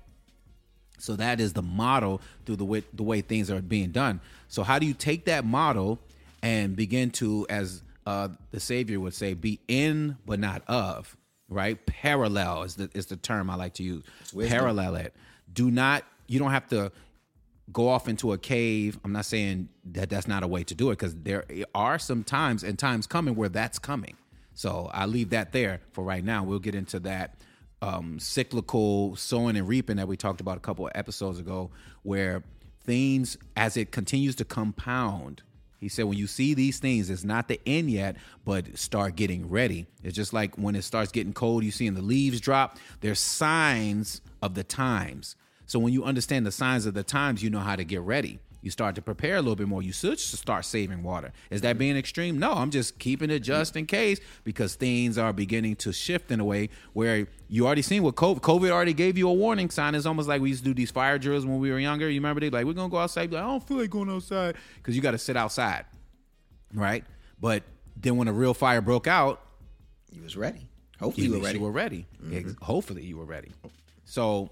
So 0.97 1.15
that 1.15 1.39
is 1.39 1.53
the 1.53 1.61
model 1.61 2.21
through 2.45 2.55
the 2.57 2.65
way 2.65 2.83
the 2.93 3.03
way 3.03 3.21
things 3.21 3.51
are 3.51 3.61
being 3.61 3.91
done. 3.91 4.21
So 4.47 4.63
how 4.63 4.79
do 4.79 4.85
you 4.85 4.93
take 4.93 5.25
that 5.25 5.45
model 5.45 5.99
and 6.41 6.75
begin 6.75 7.11
to, 7.11 7.45
as 7.49 7.81
uh, 8.05 8.29
the 8.51 8.59
Savior 8.59 8.99
would 8.99 9.13
say, 9.13 9.33
be 9.33 9.59
in 9.67 10.17
but 10.25 10.39
not 10.39 10.63
of, 10.67 11.17
right? 11.49 11.83
Parallel 11.85 12.63
is 12.63 12.75
the 12.75 12.89
is 12.93 13.07
the 13.07 13.17
term 13.17 13.49
I 13.49 13.55
like 13.55 13.73
to 13.75 13.83
use. 13.83 14.03
Parallel 14.47 14.95
it. 14.95 15.13
Do 15.51 15.69
not. 15.69 16.03
You 16.27 16.39
don't 16.39 16.51
have 16.51 16.67
to 16.69 16.91
go 17.71 17.89
off 17.89 18.07
into 18.07 18.31
a 18.33 18.37
cave. 18.37 18.99
I'm 19.03 19.11
not 19.11 19.25
saying 19.25 19.69
that 19.91 20.09
that's 20.09 20.27
not 20.27 20.43
a 20.43 20.47
way 20.47 20.63
to 20.63 20.75
do 20.75 20.91
it 20.91 20.93
because 20.93 21.15
there 21.15 21.45
are 21.73 21.97
some 21.97 22.23
times 22.23 22.63
and 22.63 22.77
times 22.77 23.07
coming 23.07 23.35
where 23.35 23.49
that's 23.49 23.79
coming. 23.79 24.15
So 24.53 24.89
I 24.93 25.05
leave 25.05 25.31
that 25.31 25.51
there 25.51 25.81
for 25.91 26.03
right 26.03 26.23
now. 26.23 26.43
We'll 26.43 26.59
get 26.59 26.75
into 26.75 26.99
that 27.01 27.35
um, 27.81 28.19
cyclical 28.19 29.15
sowing 29.15 29.57
and 29.57 29.67
reaping 29.67 29.97
that 29.97 30.07
we 30.07 30.15
talked 30.15 30.41
about 30.41 30.57
a 30.57 30.61
couple 30.61 30.85
of 30.85 30.93
episodes 30.95 31.39
ago, 31.39 31.71
where 32.03 32.43
things 32.83 33.37
as 33.57 33.77
it 33.77 33.91
continues 33.91 34.35
to 34.35 34.45
compound. 34.45 35.41
He 35.79 35.89
said, 35.89 36.05
when 36.05 36.17
you 36.17 36.25
see 36.25 36.53
these 36.53 36.79
things, 36.79 37.09
it's 37.09 37.25
not 37.25 37.47
the 37.47 37.59
end 37.65 37.91
yet, 37.91 38.15
but 38.45 38.77
start 38.77 39.15
getting 39.15 39.49
ready. 39.49 39.85
It's 40.03 40.15
just 40.15 40.33
like 40.33 40.55
when 40.55 40.75
it 40.75 40.83
starts 40.83 41.11
getting 41.11 41.33
cold, 41.33 41.63
you 41.63 41.71
see, 41.71 41.85
and 41.85 41.97
the 41.97 42.01
leaves 42.01 42.39
drop. 42.39 42.77
There's 43.01 43.19
signs 43.19 44.21
of 44.41 44.55
the 44.55 44.63
times. 44.63 45.35
So 45.65 45.79
when 45.79 45.93
you 45.93 46.03
understand 46.03 46.45
the 46.45 46.51
signs 46.51 46.85
of 46.85 46.93
the 46.93 47.03
times, 47.03 47.43
you 47.43 47.49
know 47.49 47.59
how 47.59 47.75
to 47.75 47.83
get 47.83 48.01
ready. 48.01 48.39
You 48.61 48.71
start 48.71 48.95
to 48.95 49.01
prepare 49.03 49.35
a 49.35 49.41
little 49.41 49.55
bit 49.55 49.67
more. 49.67 49.83
You 49.83 49.91
should 49.93 50.19
start 50.19 50.65
saving 50.65 51.03
water. 51.03 51.31
Is 51.51 51.61
that 51.61 51.77
being 51.77 51.95
extreme? 51.95 52.39
No, 52.39 52.53
I'm 52.53 52.71
just 52.71 52.97
keeping 52.97 53.29
it 53.29 53.39
just 53.41 53.75
in 53.75 53.85
case 53.85 54.19
because 54.43 54.73
things 54.73 55.19
are 55.19 55.31
beginning 55.31 55.75
to 55.77 55.93
shift 55.93 56.31
in 56.31 56.39
a 56.39 56.43
way 56.45 56.69
where 56.93 57.27
you 57.47 57.67
already 57.67 57.83
seen 57.83 58.01
what 58.01 58.15
COVID, 58.15 58.39
COVID 58.39 58.71
already 58.71 58.93
gave 58.93 59.19
you 59.19 59.29
a 59.29 59.33
warning 59.33 59.69
sign. 59.69 59.93
It's 59.93 60.07
almost 60.07 60.27
like 60.27 60.41
we 60.41 60.49
used 60.49 60.63
to 60.63 60.69
do 60.69 60.73
these 60.73 60.89
fire 60.89 61.19
drills 61.19 61.45
when 61.45 61.59
we 61.59 61.69
were 61.69 61.77
younger. 61.79 62.09
You 62.09 62.19
remember 62.19 62.39
they 62.41 62.49
like 62.49 62.65
we're 62.65 62.73
gonna 62.73 62.89
go 62.89 62.97
outside. 62.97 63.31
Like, 63.31 63.43
I 63.43 63.45
don't 63.45 63.67
feel 63.67 63.77
like 63.77 63.91
going 63.91 64.09
outside 64.09 64.55
because 64.77 64.95
you 64.95 65.01
got 65.03 65.11
to 65.11 65.19
sit 65.19 65.37
outside, 65.37 65.85
right? 66.73 67.03
But 67.39 67.61
then 67.95 68.17
when 68.17 68.27
a 68.27 68.33
real 68.33 68.55
fire 68.55 68.81
broke 68.81 69.05
out, 69.05 69.41
You 70.11 70.23
was 70.23 70.35
ready. 70.35 70.59
Mm-hmm. 70.59 71.03
Hopefully, 71.05 71.27
you 71.27 71.33
were 71.33 71.39
ready. 71.39 71.59
You 71.59 71.63
were 71.65 71.71
ready. 71.71 72.05
Ex- 72.31 72.55
Hopefully, 72.63 73.03
you 73.03 73.17
were 73.17 73.25
ready. 73.25 73.51
So, 74.05 74.49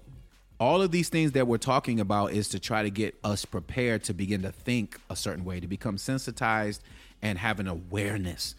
all 0.60 0.82
of 0.82 0.90
these 0.90 1.08
things 1.08 1.32
that 1.32 1.46
we're 1.46 1.58
talking 1.58 2.00
about 2.00 2.32
is 2.32 2.48
to 2.50 2.60
try 2.60 2.82
to 2.82 2.90
get 2.90 3.16
us 3.24 3.44
prepared 3.44 4.04
to 4.04 4.14
begin 4.14 4.42
to 4.42 4.52
think 4.52 5.00
a 5.10 5.16
certain 5.16 5.44
way, 5.44 5.60
to 5.60 5.66
become 5.66 5.98
sensitized 5.98 6.82
and 7.22 7.38
have 7.38 7.60
an 7.60 7.66
awareness. 7.66 8.54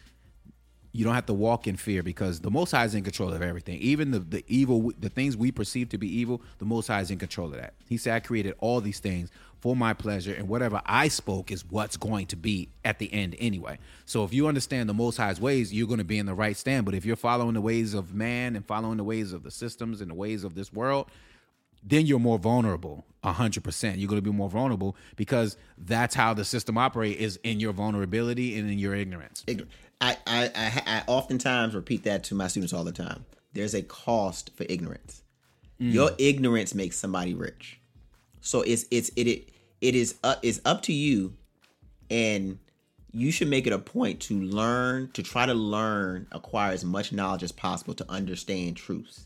You 0.92 1.04
don't 1.04 1.14
have 1.14 1.26
to 1.26 1.34
walk 1.34 1.68
in 1.68 1.76
fear 1.76 2.04
because 2.04 2.40
the 2.40 2.52
Most 2.52 2.72
High 2.72 2.86
is 2.86 2.96
in 2.96 3.04
control 3.04 3.34
of 3.34 3.42
everything. 3.42 3.80
Even 3.80 4.12
the, 4.12 4.20
the 4.20 4.46
evil, 4.48 4.92
the 4.98 5.10
things 5.10 5.36
we 5.36 5.52
perceive 5.52 5.90
to 5.90 5.98
be 5.98 6.08
evil, 6.08 6.42
the 6.58 6.66
Most 6.66 6.88
High 6.88 7.02
is 7.02 7.12
in 7.12 7.18
control 7.18 7.48
of 7.48 7.60
that. 7.60 7.74
He 7.90 7.98
said, 7.98 8.14
I 8.14 8.20
created 8.22 8.56
all 8.60 8.80
these 8.80 9.00
things 9.00 9.30
for 9.60 9.76
my 9.76 9.94
pleasure, 9.94 10.34
and 10.34 10.48
whatever 10.48 10.82
I 10.86 11.08
spoke 11.08 11.52
is 11.52 11.66
what's 11.66 11.98
going 11.98 12.28
to 12.28 12.36
be 12.36 12.70
at 12.86 13.00
the 13.00 13.12
end 13.12 13.36
anyway. 13.40 13.80
So 14.06 14.24
if 14.24 14.34
you 14.34 14.48
understand 14.48 14.88
the 14.88 14.94
Most 14.94 15.18
High's 15.18 15.42
ways, 15.42 15.74
you're 15.74 15.88
going 15.88 15.98
to 15.98 16.06
be 16.06 16.20
in 16.20 16.28
the 16.28 16.34
right 16.34 16.56
stand. 16.56 16.86
But 16.86 16.94
if 16.94 17.04
you're 17.04 17.16
following 17.16 17.56
the 17.56 17.62
ways 17.62 17.94
of 17.94 18.14
man 18.14 18.56
and 18.56 18.66
following 18.66 18.98
the 18.98 19.04
ways 19.04 19.34
of 19.34 19.44
the 19.44 19.52
systems 19.52 20.02
and 20.02 20.12
the 20.12 20.16
ways 20.16 20.44
of 20.44 20.56
this 20.56 20.72
world, 20.72 21.10
then 21.86 22.06
you're 22.06 22.20
more 22.20 22.40
vulnerable 22.40 23.06
100% 23.24 23.98
you're 23.98 24.08
going 24.08 24.22
to 24.22 24.22
be 24.22 24.32
more 24.32 24.50
vulnerable 24.50 24.96
because 25.16 25.58
that's 25.78 26.16
how 26.16 26.34
the 26.34 26.46
system 26.46 26.78
operates 26.78 27.20
is 27.20 27.40
in 27.44 27.60
your 27.60 27.74
vulnerability 27.74 28.58
and 28.58 28.70
in 28.70 28.78
your 28.78 28.96
ignorance. 28.96 29.44
I, 30.02 30.18
I, 30.28 30.52
I, 30.56 30.84
I 30.86 31.04
oftentimes 31.08 31.74
repeat 31.74 32.04
that 32.04 32.24
to 32.26 32.36
my 32.36 32.48
students 32.48 32.74
all 32.74 32.84
the 32.84 32.92
time. 32.92 33.26
There's 33.54 33.74
a 33.74 33.82
cost 33.82 34.52
for 34.56 34.66
ignorance. 34.70 35.24
Mm. 35.80 35.94
Your 35.94 36.12
ignorance 36.18 36.76
makes 36.76 36.98
somebody 36.98 37.34
rich. 37.34 37.80
So 38.42 38.62
it's 38.62 38.86
it's 38.92 39.10
it 39.16 39.28
it, 39.28 39.50
it 39.82 39.96
is 39.96 40.16
up 40.24 40.40
it's 40.44 40.62
up 40.66 40.84
to 40.84 40.94
you, 40.94 41.34
and 42.10 42.60
you 43.12 43.32
should 43.32 43.48
make 43.48 43.66
it 43.66 43.74
a 43.74 43.80
point 43.80 44.20
to 44.22 44.40
learn 44.40 45.10
to 45.14 45.24
try 45.24 45.46
to 45.46 45.54
learn 45.54 46.28
acquire 46.32 46.72
as 46.72 46.86
much 46.86 47.12
knowledge 47.12 47.44
as 47.44 47.52
possible 47.52 47.94
to 47.96 48.12
understand 48.12 48.78
truths, 48.78 49.26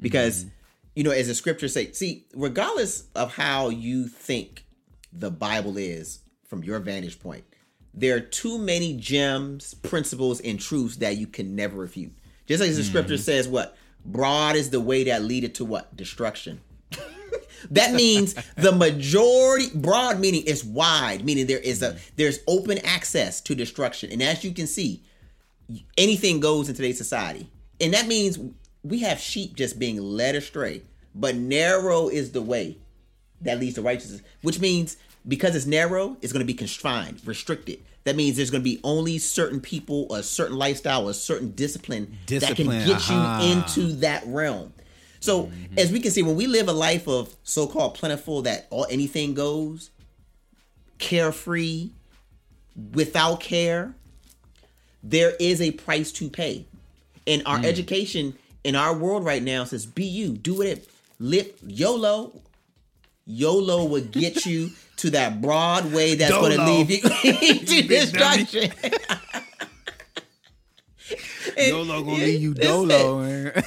because 0.00 0.44
mm-hmm. 0.44 0.50
You 0.96 1.04
know 1.04 1.12
as 1.12 1.28
the 1.28 1.34
scriptures 1.34 1.74
say, 1.74 1.92
see 1.92 2.26
regardless 2.34 3.04
of 3.14 3.34
how 3.36 3.68
you 3.68 4.08
think 4.08 4.64
the 5.12 5.30
Bible 5.30 5.76
is 5.76 6.20
from 6.48 6.64
your 6.64 6.80
vantage 6.80 7.20
point, 7.20 7.44
there 7.94 8.16
are 8.16 8.20
too 8.20 8.58
many 8.58 8.94
gems, 8.96 9.74
principles, 9.74 10.40
and 10.40 10.58
truths 10.58 10.96
that 10.96 11.16
you 11.16 11.26
can 11.26 11.54
never 11.54 11.76
refute. 11.76 12.12
Just 12.46 12.60
like 12.60 12.70
the 12.70 12.76
mm-hmm. 12.76 12.88
scripture 12.88 13.16
says, 13.16 13.48
what? 13.48 13.76
Broad 14.04 14.54
is 14.54 14.70
the 14.70 14.80
way 14.80 15.04
that 15.04 15.22
leadeth 15.22 15.54
to 15.54 15.64
what? 15.64 15.96
Destruction. 15.96 16.60
that 17.70 17.92
means 17.92 18.34
the 18.56 18.70
majority 18.70 19.66
broad 19.74 20.20
meaning 20.20 20.44
is 20.44 20.64
wide, 20.64 21.24
meaning 21.24 21.46
there 21.46 21.58
is 21.58 21.82
a 21.82 21.90
mm-hmm. 21.90 21.98
there's 22.16 22.38
open 22.46 22.78
access 22.84 23.40
to 23.42 23.54
destruction. 23.54 24.12
And 24.12 24.22
as 24.22 24.44
you 24.44 24.52
can 24.52 24.66
see, 24.66 25.02
anything 25.98 26.40
goes 26.40 26.68
in 26.68 26.74
today's 26.74 26.98
society. 26.98 27.50
And 27.80 27.92
that 27.94 28.06
means 28.06 28.38
we 28.88 29.00
have 29.00 29.18
sheep 29.18 29.56
just 29.56 29.78
being 29.78 30.00
led 30.00 30.34
astray. 30.34 30.82
But 31.14 31.34
narrow 31.34 32.08
is 32.08 32.32
the 32.32 32.42
way 32.42 32.78
that 33.40 33.58
leads 33.58 33.76
to 33.76 33.82
righteousness, 33.82 34.22
which 34.42 34.60
means 34.60 34.96
because 35.26 35.56
it's 35.56 35.66
narrow, 35.66 36.16
it's 36.20 36.32
going 36.32 36.44
to 36.44 36.46
be 36.46 36.54
confined, 36.54 37.20
restricted. 37.24 37.82
That 38.04 38.16
means 38.16 38.36
there's 38.36 38.50
going 38.50 38.62
to 38.62 38.70
be 38.70 38.80
only 38.84 39.18
certain 39.18 39.60
people, 39.60 40.12
a 40.14 40.22
certain 40.22 40.56
lifestyle, 40.56 41.08
a 41.08 41.14
certain 41.14 41.50
discipline, 41.52 42.18
Discipline, 42.26 42.68
that 42.68 42.84
can 42.84 42.86
get 42.86 42.96
aha. 42.96 43.12
you 43.12 43.54
uh-huh. 43.54 43.60
into 43.60 43.92
that 43.96 44.22
realm. 44.26 44.72
So 45.20 45.44
mm-hmm. 45.44 45.78
as 45.78 45.90
we 45.90 46.00
can 46.00 46.12
see, 46.12 46.22
when 46.22 46.36
we 46.36 46.46
live 46.46 46.68
a 46.68 46.72
life 46.72 47.08
of 47.08 47.34
so-called 47.42 47.94
plentiful, 47.94 48.42
that 48.42 48.68
all 48.70 48.86
anything 48.88 49.34
goes, 49.34 49.90
carefree, 50.98 51.90
without 52.92 53.40
care, 53.40 53.94
there 55.02 55.32
is 55.40 55.60
a 55.60 55.72
price 55.72 56.12
to 56.12 56.30
pay. 56.30 56.66
And 57.26 57.42
our 57.44 57.58
mm. 57.58 57.64
education 57.64 58.38
in 58.66 58.74
our 58.74 58.94
world 58.94 59.24
right 59.24 59.42
now 59.42 59.64
says, 59.64 59.86
"Be 59.86 60.04
you, 60.04 60.36
do 60.36 60.60
it, 60.62 60.88
live 61.18 61.52
YOLO." 61.66 62.42
YOLO 63.28 63.84
would 63.86 64.12
get 64.12 64.46
you 64.46 64.70
to 64.96 65.10
that 65.10 65.40
broad 65.42 65.92
way 65.92 66.14
that's 66.14 66.30
going 66.32 66.56
to 66.56 66.64
leave 66.64 66.90
you 66.90 67.00
to 67.00 67.82
destruction. 67.82 68.72
And- 71.56 71.70
Dolo 71.70 72.02
gonna 72.02 72.12
leave 72.24 72.42
you 72.42 72.54
dolo 72.54 73.20
man. 73.22 73.62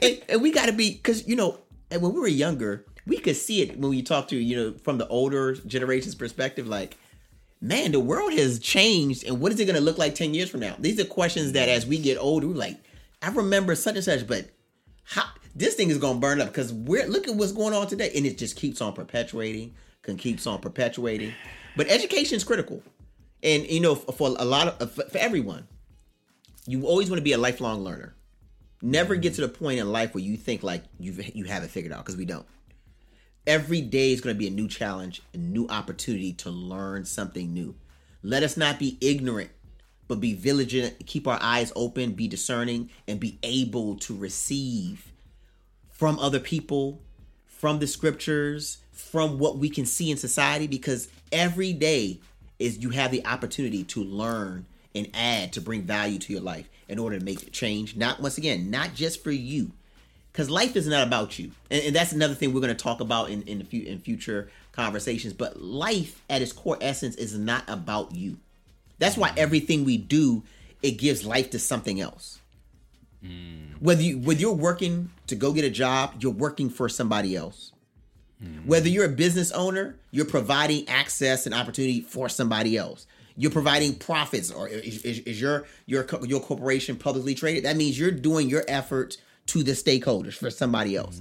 and, 0.00 0.22
and 0.28 0.42
we 0.42 0.52
got 0.52 0.66
to 0.66 0.72
be 0.72 0.92
because 0.92 1.26
you 1.26 1.34
know 1.36 1.58
and 1.90 2.00
when 2.00 2.14
we 2.14 2.20
were 2.20 2.28
younger 2.28 2.84
we 3.06 3.18
could 3.18 3.36
see 3.36 3.62
it 3.62 3.78
when 3.78 3.90
we 3.90 4.02
talk 4.02 4.28
to 4.28 4.36
you 4.36 4.56
know 4.56 4.72
from 4.84 4.98
the 4.98 5.06
older 5.08 5.54
generation's 5.54 6.14
perspective 6.14 6.66
like 6.68 6.96
man 7.60 7.90
the 7.92 8.00
world 8.00 8.32
has 8.32 8.58
changed 8.60 9.24
and 9.24 9.40
what 9.40 9.52
is 9.52 9.58
it 9.58 9.64
going 9.64 9.76
to 9.76 9.82
look 9.82 9.98
like 9.98 10.14
10 10.14 10.34
years 10.34 10.48
from 10.48 10.60
now 10.60 10.76
these 10.78 10.98
are 11.00 11.04
questions 11.04 11.52
that 11.52 11.68
as 11.68 11.84
we 11.86 11.98
get 11.98 12.16
older 12.18 12.46
we're 12.46 12.54
like 12.54 12.78
i 13.26 13.30
remember 13.30 13.74
such 13.74 13.96
and 13.96 14.04
such 14.04 14.26
but 14.26 14.48
how 15.04 15.24
this 15.54 15.74
thing 15.74 15.90
is 15.90 15.98
to 15.98 16.14
burn 16.14 16.40
up 16.40 16.48
because 16.48 16.72
we're 16.72 17.06
look 17.06 17.26
at 17.28 17.34
what's 17.34 17.52
going 17.52 17.74
on 17.74 17.86
today 17.86 18.10
and 18.14 18.26
it 18.26 18.38
just 18.38 18.56
keeps 18.56 18.80
on 18.80 18.92
perpetuating 18.92 19.74
can 20.06 20.16
keeps 20.16 20.46
on 20.46 20.60
perpetuating. 20.60 21.34
But 21.76 21.88
education 21.88 22.36
is 22.36 22.44
critical. 22.44 22.82
And 23.42 23.66
you 23.66 23.80
know 23.80 23.94
for, 23.94 24.34
a 24.38 24.44
lot 24.44 24.68
of 24.68 24.82
uh, 24.82 24.86
for, 24.86 25.02
for 25.10 25.18
everyone 25.18 25.68
you 26.66 26.86
always 26.86 27.10
want 27.10 27.18
to 27.18 27.24
be 27.24 27.32
a 27.32 27.38
lifelong 27.38 27.84
learner. 27.84 28.16
Never 28.82 29.14
get 29.16 29.34
to 29.34 29.40
the 29.40 29.48
point 29.48 29.78
in 29.78 29.92
life 29.92 30.14
where 30.14 30.24
you 30.24 30.36
think 30.36 30.62
like 30.62 30.84
you've 30.98 31.34
you 31.34 31.44
have 31.44 31.62
it 31.62 31.70
figured 31.70 31.92
out 31.92 32.04
because 32.04 32.16
we 32.16 32.24
don't. 32.24 32.46
Every 33.46 33.80
day 33.80 34.12
is 34.12 34.20
going 34.20 34.34
to 34.34 34.38
be 34.38 34.48
a 34.48 34.50
new 34.50 34.68
challenge 34.68 35.22
a 35.34 35.38
new 35.38 35.68
opportunity 35.68 36.32
to 36.34 36.50
learn 36.50 37.04
something 37.04 37.52
new. 37.52 37.74
Let 38.22 38.42
us 38.42 38.56
not 38.56 38.78
be 38.78 38.98
ignorant 39.00 39.50
but 40.08 40.20
be 40.20 40.34
vigilant 40.34 41.06
keep 41.06 41.26
our 41.26 41.38
eyes 41.40 41.72
open 41.76 42.12
be 42.12 42.28
discerning 42.28 42.90
and 43.08 43.20
be 43.20 43.38
able 43.42 43.96
to 43.96 44.16
receive 44.16 45.12
from 45.90 46.18
other 46.18 46.40
people 46.40 47.00
from 47.46 47.78
the 47.78 47.86
scriptures 47.86 48.78
from 48.92 49.38
what 49.38 49.58
we 49.58 49.68
can 49.68 49.86
see 49.86 50.10
in 50.10 50.16
society 50.16 50.66
because 50.66 51.08
every 51.32 51.72
day 51.72 52.18
is 52.58 52.78
you 52.78 52.90
have 52.90 53.10
the 53.10 53.24
opportunity 53.26 53.84
to 53.84 54.02
learn 54.02 54.64
and 54.94 55.08
add 55.14 55.52
to 55.52 55.60
bring 55.60 55.82
value 55.82 56.18
to 56.18 56.32
your 56.32 56.42
life 56.42 56.68
in 56.88 56.98
order 56.98 57.18
to 57.18 57.24
make 57.24 57.52
change 57.52 57.96
not 57.96 58.20
once 58.20 58.38
again 58.38 58.70
not 58.70 58.94
just 58.94 59.22
for 59.22 59.30
you 59.30 59.72
because 60.36 60.50
life 60.50 60.76
is 60.76 60.86
not 60.86 61.06
about 61.06 61.38
you, 61.38 61.50
and, 61.70 61.82
and 61.82 61.96
that's 61.96 62.12
another 62.12 62.34
thing 62.34 62.52
we're 62.52 62.60
going 62.60 62.68
to 62.68 62.82
talk 62.82 63.00
about 63.00 63.30
in 63.30 63.40
in, 63.44 63.58
the 63.58 63.64
fu- 63.64 63.88
in 63.88 63.98
future 63.98 64.50
conversations. 64.70 65.32
But 65.32 65.62
life, 65.62 66.20
at 66.28 66.42
its 66.42 66.52
core 66.52 66.76
essence, 66.82 67.16
is 67.16 67.38
not 67.38 67.64
about 67.68 68.14
you. 68.14 68.36
That's 68.98 69.16
why 69.16 69.32
everything 69.36 69.84
we 69.84 69.98
do 69.98 70.44
it 70.82 70.92
gives 70.92 71.24
life 71.24 71.50
to 71.50 71.58
something 71.58 72.00
else. 72.00 72.40
Whether 73.80 74.02
you 74.02 74.18
whether 74.18 74.40
you're 74.40 74.52
working 74.52 75.10
to 75.26 75.34
go 75.34 75.52
get 75.52 75.64
a 75.64 75.70
job, 75.70 76.14
you're 76.20 76.32
working 76.32 76.70
for 76.70 76.88
somebody 76.88 77.34
else. 77.34 77.72
Whether 78.66 78.88
you're 78.88 79.06
a 79.06 79.08
business 79.08 79.50
owner, 79.52 79.96
you're 80.10 80.26
providing 80.26 80.88
access 80.88 81.46
and 81.46 81.54
opportunity 81.54 82.02
for 82.02 82.28
somebody 82.28 82.76
else. 82.76 83.06
You're 83.34 83.50
providing 83.50 83.94
profits, 83.96 84.50
or 84.50 84.68
is, 84.68 85.02
is, 85.04 85.18
is 85.20 85.40
your 85.40 85.66
your 85.86 86.06
your 86.22 86.40
corporation 86.40 86.96
publicly 86.96 87.34
traded? 87.34 87.64
That 87.64 87.76
means 87.76 87.98
you're 87.98 88.10
doing 88.10 88.48
your 88.48 88.64
effort 88.68 89.16
to 89.46 89.62
the 89.62 89.72
stakeholders 89.72 90.34
for 90.34 90.50
somebody 90.50 90.96
else. 90.96 91.20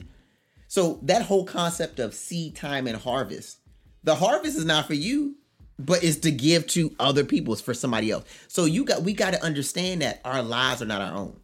So 0.68 1.00
that 1.04 1.24
whole 1.24 1.46
concept 1.46 2.00
of 2.00 2.14
seed 2.14 2.56
time 2.56 2.88
and 2.88 2.98
harvest, 2.98 3.60
the 4.04 4.16
harvest 4.16 4.58
is 4.58 4.66
not 4.66 4.88
for 4.88 4.94
you, 4.94 5.36
but 5.78 6.04
it's 6.04 6.18
to 6.20 6.32
give 6.32 6.68
to 6.68 6.96
other 7.00 7.24
people. 7.24 7.54
It's 7.54 7.62
for 7.62 7.74
somebody 7.74 8.12
else. 8.12 8.26
So 8.48 8.66
you 8.66 8.86
got 8.86 9.04
we 9.04 9.14
got 9.14 9.34
to 9.34 9.44
understand 9.44 10.02
that 10.02 10.22
our 10.24 10.42
lives 10.42 10.82
are 10.82 10.86
not 10.86 11.02
our 11.02 11.14
own. 11.14 11.40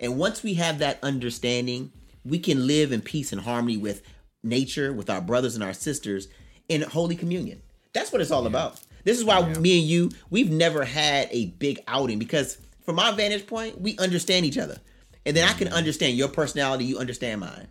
And 0.00 0.16
once 0.18 0.42
we 0.42 0.54
have 0.54 0.78
that 0.78 0.98
understanding, 1.02 1.92
we 2.24 2.38
can 2.38 2.66
live 2.66 2.92
in 2.92 3.00
peace 3.00 3.32
and 3.32 3.40
harmony 3.40 3.76
with 3.76 4.02
nature, 4.42 4.92
with 4.92 5.10
our 5.10 5.20
brothers 5.20 5.54
and 5.54 5.64
our 5.64 5.72
sisters 5.72 6.28
in 6.68 6.82
holy 6.82 7.16
communion. 7.16 7.62
That's 7.92 8.12
what 8.12 8.20
it's 8.20 8.30
all 8.30 8.46
about. 8.46 8.80
This 9.04 9.18
is 9.18 9.24
why 9.24 9.40
me 9.54 9.80
and 9.80 9.88
you, 9.88 10.10
we've 10.30 10.50
never 10.50 10.84
had 10.84 11.28
a 11.30 11.46
big 11.46 11.80
outing 11.88 12.18
because 12.18 12.58
from 12.84 12.98
our 12.98 13.12
vantage 13.12 13.46
point, 13.46 13.80
we 13.80 13.96
understand 13.98 14.46
each 14.46 14.58
other. 14.58 14.78
And 15.24 15.36
then 15.36 15.48
I 15.48 15.52
can 15.52 15.68
mm. 15.68 15.72
understand 15.72 16.16
your 16.16 16.28
personality, 16.28 16.84
you 16.84 16.98
understand 16.98 17.40
mine. 17.40 17.68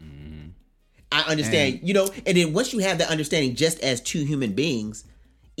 Mm-hmm. 0.00 0.48
I 1.12 1.22
understand, 1.22 1.80
you 1.82 1.94
know, 1.94 2.10
and 2.26 2.36
then 2.36 2.52
once 2.52 2.72
you 2.72 2.80
have 2.80 2.98
that 2.98 3.10
understanding 3.10 3.54
just 3.54 3.80
as 3.80 4.00
two 4.00 4.24
human 4.24 4.52
beings, 4.52 5.04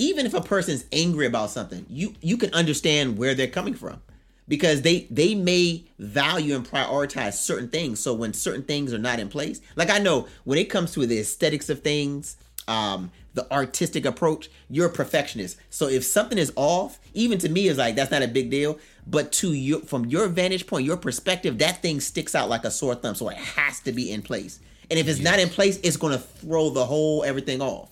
even 0.00 0.24
if 0.24 0.32
a 0.32 0.40
person's 0.40 0.86
angry 0.92 1.26
about 1.26 1.50
something, 1.50 1.84
you 1.88 2.14
you 2.22 2.38
can 2.38 2.52
understand 2.54 3.18
where 3.18 3.34
they're 3.34 3.46
coming 3.46 3.74
from. 3.74 4.00
Because 4.48 4.82
they 4.82 5.06
they 5.10 5.34
may 5.36 5.84
value 5.98 6.56
and 6.56 6.66
prioritize 6.66 7.34
certain 7.34 7.68
things. 7.68 8.00
So 8.00 8.14
when 8.14 8.32
certain 8.32 8.64
things 8.64 8.92
are 8.92 8.98
not 8.98 9.20
in 9.20 9.28
place, 9.28 9.60
like 9.76 9.90
I 9.90 9.98
know 9.98 10.26
when 10.44 10.58
it 10.58 10.70
comes 10.70 10.92
to 10.92 11.06
the 11.06 11.20
aesthetics 11.20 11.68
of 11.68 11.82
things, 11.82 12.36
um, 12.66 13.12
the 13.34 13.48
artistic 13.52 14.06
approach, 14.06 14.50
you're 14.68 14.86
a 14.86 14.92
perfectionist. 14.92 15.58
So 15.68 15.86
if 15.86 16.02
something 16.02 16.38
is 16.38 16.52
off, 16.56 16.98
even 17.14 17.38
to 17.38 17.48
me 17.48 17.68
is 17.68 17.78
like 17.78 17.94
that's 17.94 18.10
not 18.10 18.22
a 18.22 18.28
big 18.28 18.50
deal. 18.50 18.78
But 19.06 19.32
to 19.32 19.52
you 19.52 19.80
from 19.80 20.06
your 20.06 20.28
vantage 20.28 20.66
point, 20.66 20.86
your 20.86 20.96
perspective, 20.96 21.58
that 21.58 21.82
thing 21.82 22.00
sticks 22.00 22.34
out 22.34 22.48
like 22.48 22.64
a 22.64 22.70
sore 22.70 22.94
thumb. 22.94 23.14
So 23.14 23.28
it 23.28 23.36
has 23.36 23.80
to 23.80 23.92
be 23.92 24.10
in 24.10 24.22
place. 24.22 24.60
And 24.90 24.98
if 24.98 25.06
it's 25.06 25.20
not 25.20 25.38
in 25.38 25.50
place, 25.50 25.78
it's 25.82 25.98
gonna 25.98 26.18
throw 26.18 26.70
the 26.70 26.86
whole 26.86 27.22
everything 27.22 27.60
off. 27.60 27.90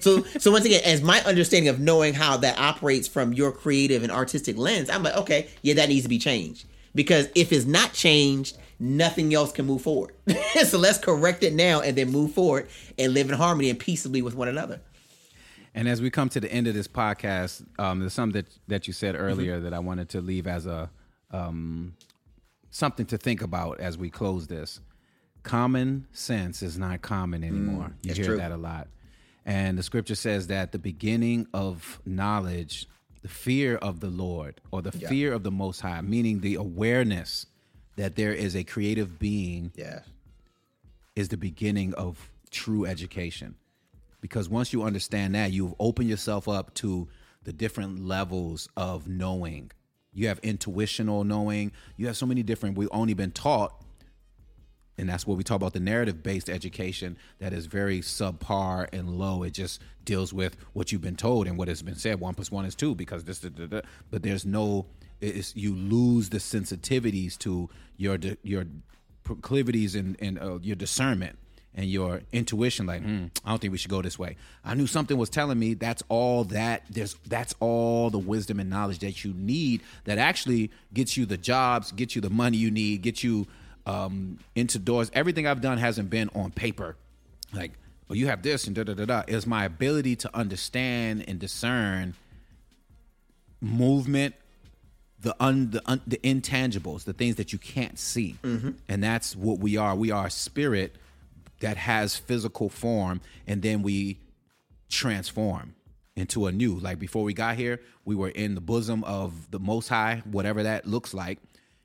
So 0.00 0.22
so 0.38 0.50
once 0.50 0.64
again, 0.64 0.82
as 0.84 1.02
my 1.02 1.20
understanding 1.22 1.68
of 1.68 1.80
knowing 1.80 2.14
how 2.14 2.36
that 2.38 2.58
operates 2.58 3.08
from 3.08 3.32
your 3.32 3.52
creative 3.52 4.02
and 4.02 4.12
artistic 4.12 4.56
lens, 4.56 4.90
I'm 4.90 5.02
like, 5.02 5.16
okay, 5.16 5.48
yeah, 5.62 5.74
that 5.74 5.88
needs 5.88 6.02
to 6.02 6.08
be 6.08 6.18
changed. 6.18 6.66
Because 6.94 7.28
if 7.34 7.52
it's 7.52 7.66
not 7.66 7.92
changed, 7.92 8.58
nothing 8.80 9.34
else 9.34 9.52
can 9.52 9.66
move 9.66 9.82
forward. 9.82 10.14
so 10.64 10.78
let's 10.78 10.98
correct 10.98 11.42
it 11.42 11.52
now 11.52 11.80
and 11.80 11.96
then 11.96 12.10
move 12.10 12.32
forward 12.32 12.68
and 12.98 13.14
live 13.14 13.28
in 13.28 13.36
harmony 13.36 13.70
and 13.70 13.78
peaceably 13.78 14.22
with 14.22 14.34
one 14.34 14.48
another. 14.48 14.80
And 15.74 15.88
as 15.88 16.00
we 16.00 16.10
come 16.10 16.28
to 16.30 16.40
the 16.40 16.50
end 16.50 16.66
of 16.66 16.74
this 16.74 16.88
podcast, 16.88 17.64
um, 17.78 18.00
there's 18.00 18.12
something 18.12 18.42
that, 18.42 18.58
that 18.68 18.86
you 18.86 18.92
said 18.92 19.14
earlier 19.16 19.60
that 19.60 19.74
I 19.74 19.78
wanted 19.78 20.08
to 20.10 20.20
leave 20.20 20.46
as 20.46 20.66
a 20.66 20.90
um, 21.30 21.94
something 22.70 23.06
to 23.06 23.18
think 23.18 23.42
about 23.42 23.80
as 23.80 23.96
we 23.98 24.10
close 24.10 24.46
this. 24.46 24.80
Common 25.42 26.06
sense 26.12 26.62
is 26.62 26.78
not 26.78 27.02
common 27.02 27.44
anymore. 27.44 27.92
you 28.02 28.14
hear 28.14 28.24
true. 28.24 28.36
that 28.38 28.50
a 28.50 28.56
lot. 28.56 28.88
And 29.48 29.78
the 29.78 29.82
scripture 29.82 30.14
says 30.14 30.48
that 30.48 30.72
the 30.72 30.78
beginning 30.78 31.46
of 31.54 32.00
knowledge, 32.04 32.86
the 33.22 33.28
fear 33.28 33.76
of 33.76 34.00
the 34.00 34.10
Lord 34.10 34.60
or 34.70 34.82
the 34.82 34.92
fear 34.92 35.32
of 35.32 35.42
the 35.42 35.50
Most 35.50 35.80
High, 35.80 36.02
meaning 36.02 36.40
the 36.40 36.56
awareness 36.56 37.46
that 37.96 38.14
there 38.14 38.34
is 38.34 38.54
a 38.54 38.62
creative 38.62 39.18
being 39.18 39.72
Yeah. 39.74 40.00
is 41.16 41.28
the 41.30 41.38
beginning 41.38 41.94
of 41.94 42.30
true 42.50 42.84
education. 42.84 43.54
Because 44.20 44.50
once 44.50 44.74
you 44.74 44.82
understand 44.82 45.34
that, 45.34 45.50
you've 45.50 45.74
opened 45.80 46.10
yourself 46.10 46.46
up 46.46 46.74
to 46.74 47.08
the 47.44 47.52
different 47.52 48.04
levels 48.04 48.68
of 48.76 49.08
knowing. 49.08 49.70
You 50.12 50.28
have 50.28 50.40
intuitional 50.40 51.24
knowing. 51.24 51.72
You 51.96 52.06
have 52.08 52.18
so 52.18 52.26
many 52.26 52.42
different, 52.42 52.76
we've 52.76 52.88
only 52.92 53.14
been 53.14 53.30
taught, 53.30 53.82
and 54.98 55.08
that's 55.08 55.26
what 55.26 55.38
we 55.38 55.44
talk 55.44 55.56
about 55.56 55.72
the 55.72 55.80
narrative 55.80 56.22
based 56.22 56.50
education 56.50 57.16
that 57.38 57.52
is 57.52 57.66
very 57.66 58.00
subpar 58.00 58.88
and 58.92 59.08
low. 59.08 59.44
It 59.44 59.52
just 59.52 59.80
deals 60.04 60.32
with 60.32 60.56
what 60.72 60.90
you've 60.90 61.00
been 61.00 61.16
told 61.16 61.46
and 61.46 61.56
what 61.56 61.68
has 61.68 61.82
been 61.82 61.94
said. 61.94 62.18
One 62.20 62.34
plus 62.34 62.50
one 62.50 62.64
is 62.64 62.74
two 62.74 62.94
because 62.94 63.24
this, 63.24 63.38
da, 63.38 63.48
da, 63.48 63.66
da. 63.66 63.80
but 64.10 64.22
there's 64.22 64.44
no, 64.44 64.86
you 65.20 65.74
lose 65.74 66.30
the 66.30 66.38
sensitivities 66.38 67.38
to 67.38 67.70
your, 67.96 68.18
your 68.42 68.64
proclivities 69.22 69.94
and, 69.94 70.16
and 70.20 70.38
uh, 70.38 70.58
your 70.60 70.76
discernment 70.76 71.38
and 71.74 71.86
your 71.86 72.22
intuition 72.32 72.86
like 72.86 73.02
hmm, 73.02 73.26
i 73.44 73.50
don't 73.50 73.60
think 73.60 73.70
we 73.70 73.76
should 73.76 73.90
go 73.90 74.00
this 74.00 74.18
way 74.18 74.36
i 74.64 74.74
knew 74.74 74.86
something 74.86 75.18
was 75.18 75.28
telling 75.28 75.58
me 75.58 75.74
that's 75.74 76.02
all 76.08 76.44
that 76.44 76.82
there's 76.88 77.14
that's 77.26 77.54
all 77.60 78.08
the 78.08 78.18
wisdom 78.18 78.58
and 78.58 78.70
knowledge 78.70 79.00
that 79.00 79.22
you 79.22 79.34
need 79.34 79.82
that 80.04 80.16
actually 80.16 80.70
gets 80.94 81.16
you 81.16 81.26
the 81.26 81.36
jobs 81.36 81.92
gets 81.92 82.16
you 82.16 82.22
the 82.22 82.30
money 82.30 82.56
you 82.56 82.70
need 82.70 83.02
gets 83.02 83.22
you 83.22 83.46
um, 83.88 84.38
into 84.54 84.78
doors. 84.78 85.10
Everything 85.14 85.46
i've 85.46 85.60
done 85.60 85.78
hasn't 85.78 86.10
been 86.10 86.30
on 86.34 86.50
paper. 86.50 86.96
Like 87.52 87.72
well 88.08 88.16
you 88.16 88.26
have 88.26 88.42
this 88.42 88.66
and 88.66 88.76
da 88.76 88.84
da 88.84 88.94
da 88.94 89.04
da. 89.04 89.22
Is 89.26 89.46
my 89.46 89.64
ability 89.64 90.16
to 90.16 90.36
understand 90.36 91.24
and 91.28 91.38
discern 91.38 92.14
movement 93.60 94.34
the 95.20 95.34
un, 95.40 95.70
the 95.70 95.82
un, 95.86 96.00
the 96.06 96.18
intangibles, 96.18 97.04
the 97.04 97.12
things 97.12 97.36
that 97.36 97.52
you 97.52 97.58
can't 97.58 97.98
see, 97.98 98.36
and 98.88 99.02
that's 99.02 99.34
what 99.34 99.58
we 99.58 99.76
are. 99.76 99.94
We 99.96 100.10
are 100.12 100.26
a 100.26 100.30
spirit 100.30 100.94
that 101.60 101.76
has 101.76 102.16
physical 102.16 102.68
form, 102.68 103.20
and 103.46 103.62
then 103.62 103.82
we 103.82 104.20
transform 104.88 105.74
into 106.14 106.46
a 106.46 106.52
new. 106.52 106.78
Like 106.78 106.98
before 106.98 107.24
we 107.24 107.34
got 107.34 107.56
here, 107.56 107.80
we 108.04 108.14
were 108.14 108.28
in 108.28 108.54
the 108.54 108.60
bosom 108.60 109.02
of 109.04 109.50
the 109.50 109.58
Most 109.58 109.88
High, 109.88 110.22
whatever 110.24 110.62
that 110.62 110.86
looks 110.86 111.12
like, 111.14 111.38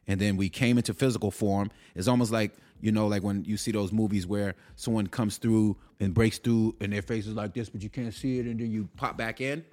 and 0.08 0.20
then 0.20 0.38
we 0.38 0.50
came 0.50 0.78
into 0.78 0.94
physical 0.94 1.32
form. 1.32 1.72
It's 1.96 2.08
almost 2.08 2.32
like 2.32 2.52
you 2.82 2.92
know, 2.92 3.08
like 3.08 3.24
when 3.24 3.46
you 3.46 3.56
see 3.56 3.72
those 3.72 3.94
movies 3.94 4.28
where 4.28 4.56
someone 4.76 5.08
comes 5.08 5.38
through 5.38 5.78
and 6.02 6.14
breaks 6.14 6.38
through, 6.38 6.76
and 6.82 6.92
their 6.92 7.02
face 7.02 7.28
is 7.28 7.34
like 7.34 7.54
this, 7.54 7.70
but 7.70 7.82
you 7.82 7.90
can't 7.90 8.14
see 8.14 8.40
it, 8.40 8.46
and 8.46 8.60
then 8.60 8.72
you 8.72 8.90
pop 8.98 9.18
back 9.18 9.40
in. 9.40 9.64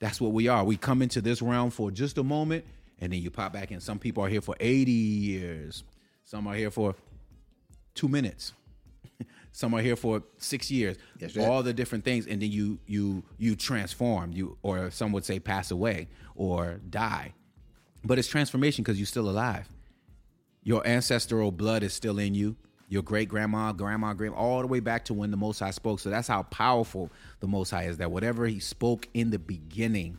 That's 0.00 0.20
what 0.20 0.32
we 0.32 0.48
are. 0.48 0.64
We 0.64 0.76
come 0.76 1.02
into 1.02 1.20
this 1.20 1.40
realm 1.42 1.70
for 1.70 1.90
just 1.90 2.18
a 2.18 2.24
moment 2.24 2.64
and 3.00 3.12
then 3.12 3.20
you 3.22 3.30
pop 3.30 3.52
back 3.52 3.70
in. 3.70 3.80
Some 3.80 3.98
people 3.98 4.24
are 4.24 4.28
here 4.28 4.40
for 4.40 4.54
80 4.60 4.90
years. 4.90 5.84
Some 6.24 6.46
are 6.46 6.54
here 6.54 6.70
for 6.70 6.94
two 7.94 8.08
minutes. 8.08 8.52
Some 9.52 9.74
are 9.74 9.80
here 9.80 9.96
for 9.96 10.22
six 10.38 10.70
years. 10.70 10.96
Right. 11.20 11.38
All 11.38 11.62
the 11.62 11.72
different 11.72 12.04
things. 12.04 12.26
And 12.26 12.40
then 12.40 12.52
you 12.52 12.78
you 12.86 13.24
you 13.36 13.56
transform. 13.56 14.32
You 14.32 14.56
or 14.62 14.90
some 14.90 15.12
would 15.12 15.24
say 15.24 15.40
pass 15.40 15.70
away 15.70 16.08
or 16.36 16.80
die. 16.88 17.34
But 18.04 18.18
it's 18.18 18.28
transformation 18.28 18.82
because 18.82 18.98
you're 18.98 19.06
still 19.06 19.28
alive. 19.28 19.68
Your 20.62 20.86
ancestral 20.86 21.52
blood 21.52 21.82
is 21.82 21.92
still 21.92 22.18
in 22.18 22.34
you. 22.34 22.56
Your 22.88 23.02
great 23.02 23.28
grandma, 23.28 23.72
grandma, 23.72 24.14
grandma, 24.14 24.36
all 24.36 24.60
the 24.60 24.66
way 24.66 24.80
back 24.80 25.04
to 25.06 25.14
when 25.14 25.30
the 25.30 25.36
Most 25.36 25.60
High 25.60 25.70
spoke. 25.70 26.00
So 26.00 26.10
that's 26.10 26.26
how 26.26 26.42
powerful 26.44 27.10
the 27.38 27.46
Most 27.46 27.70
High 27.70 27.84
is. 27.84 27.98
That 27.98 28.10
whatever 28.10 28.46
He 28.46 28.58
spoke 28.58 29.08
in 29.14 29.30
the 29.30 29.38
beginning 29.38 30.18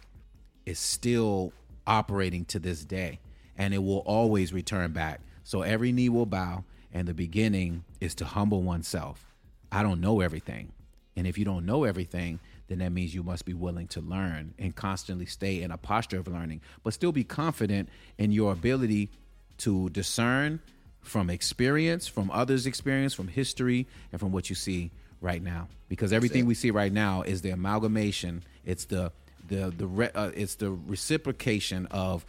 is 0.65 0.80
still 0.80 1.52
operating 1.86 2.46
to 2.46 2.60
this 2.60 2.86
day, 2.86 3.20
and 3.58 3.74
it 3.74 3.80
will 3.80 4.00
always 4.00 4.54
return 4.54 4.94
back. 4.94 5.20
So 5.44 5.63
every 5.63 5.91
knee 5.91 6.10
will 6.10 6.26
bow, 6.26 6.63
and 6.94 7.08
the 7.08 7.13
beginning 7.13 7.84
is 8.00 8.15
to 8.15 8.26
humble 8.26 8.62
oneself. 8.62 9.26
I 9.72 9.84
don't 9.84 10.00
know 10.00 10.22
everything, 10.22 10.72
and 11.17 11.28
if 11.28 11.38
you 11.38 11.44
don't 11.44 11.65
know 11.65 11.84
everything, 11.84 12.39
then 12.72 12.80
that 12.80 12.92
means 12.92 13.14
you 13.14 13.22
must 13.22 13.46
be 13.46 13.54
willing 13.54 13.88
to 13.88 14.02
learn 14.02 14.54
and 14.58 14.76
constantly 14.76 15.26
stay 15.26 15.62
in 15.62 15.72
a 15.72 15.78
posture 15.78 16.20
of 16.20 16.28
learning, 16.28 16.62
but 16.84 16.94
still 16.94 17.12
be 17.12 17.24
confident 17.24 17.90
in 18.18 18.32
your 18.32 18.54
ability 18.54 19.10
to 19.58 19.90
discern 19.90 20.62
from 21.02 21.30
experience, 21.30 22.08
from 22.08 22.32
others' 22.32 22.66
experience, 22.66 23.14
from 23.14 23.28
history, 23.28 23.88
and 24.12 24.22
from 24.22 24.32
what 24.32 24.50
you 24.50 24.56
see 24.56 24.92
right 25.20 25.44
now. 25.44 25.68
Because 25.90 26.14
everything 26.14 26.46
we 26.46 26.54
see 26.54 26.72
right 26.72 26.94
now 26.94 27.24
is 27.24 27.42
the 27.42 27.50
amalgamation. 27.50 28.44
It's 28.64 28.86
the 28.86 29.12
the 29.50 29.74
the 29.76 29.88
re, 29.88 30.10
uh, 30.16 30.32
it's 30.34 30.56
the 30.56 30.72
reciprocation 30.72 31.88
of 31.88 32.26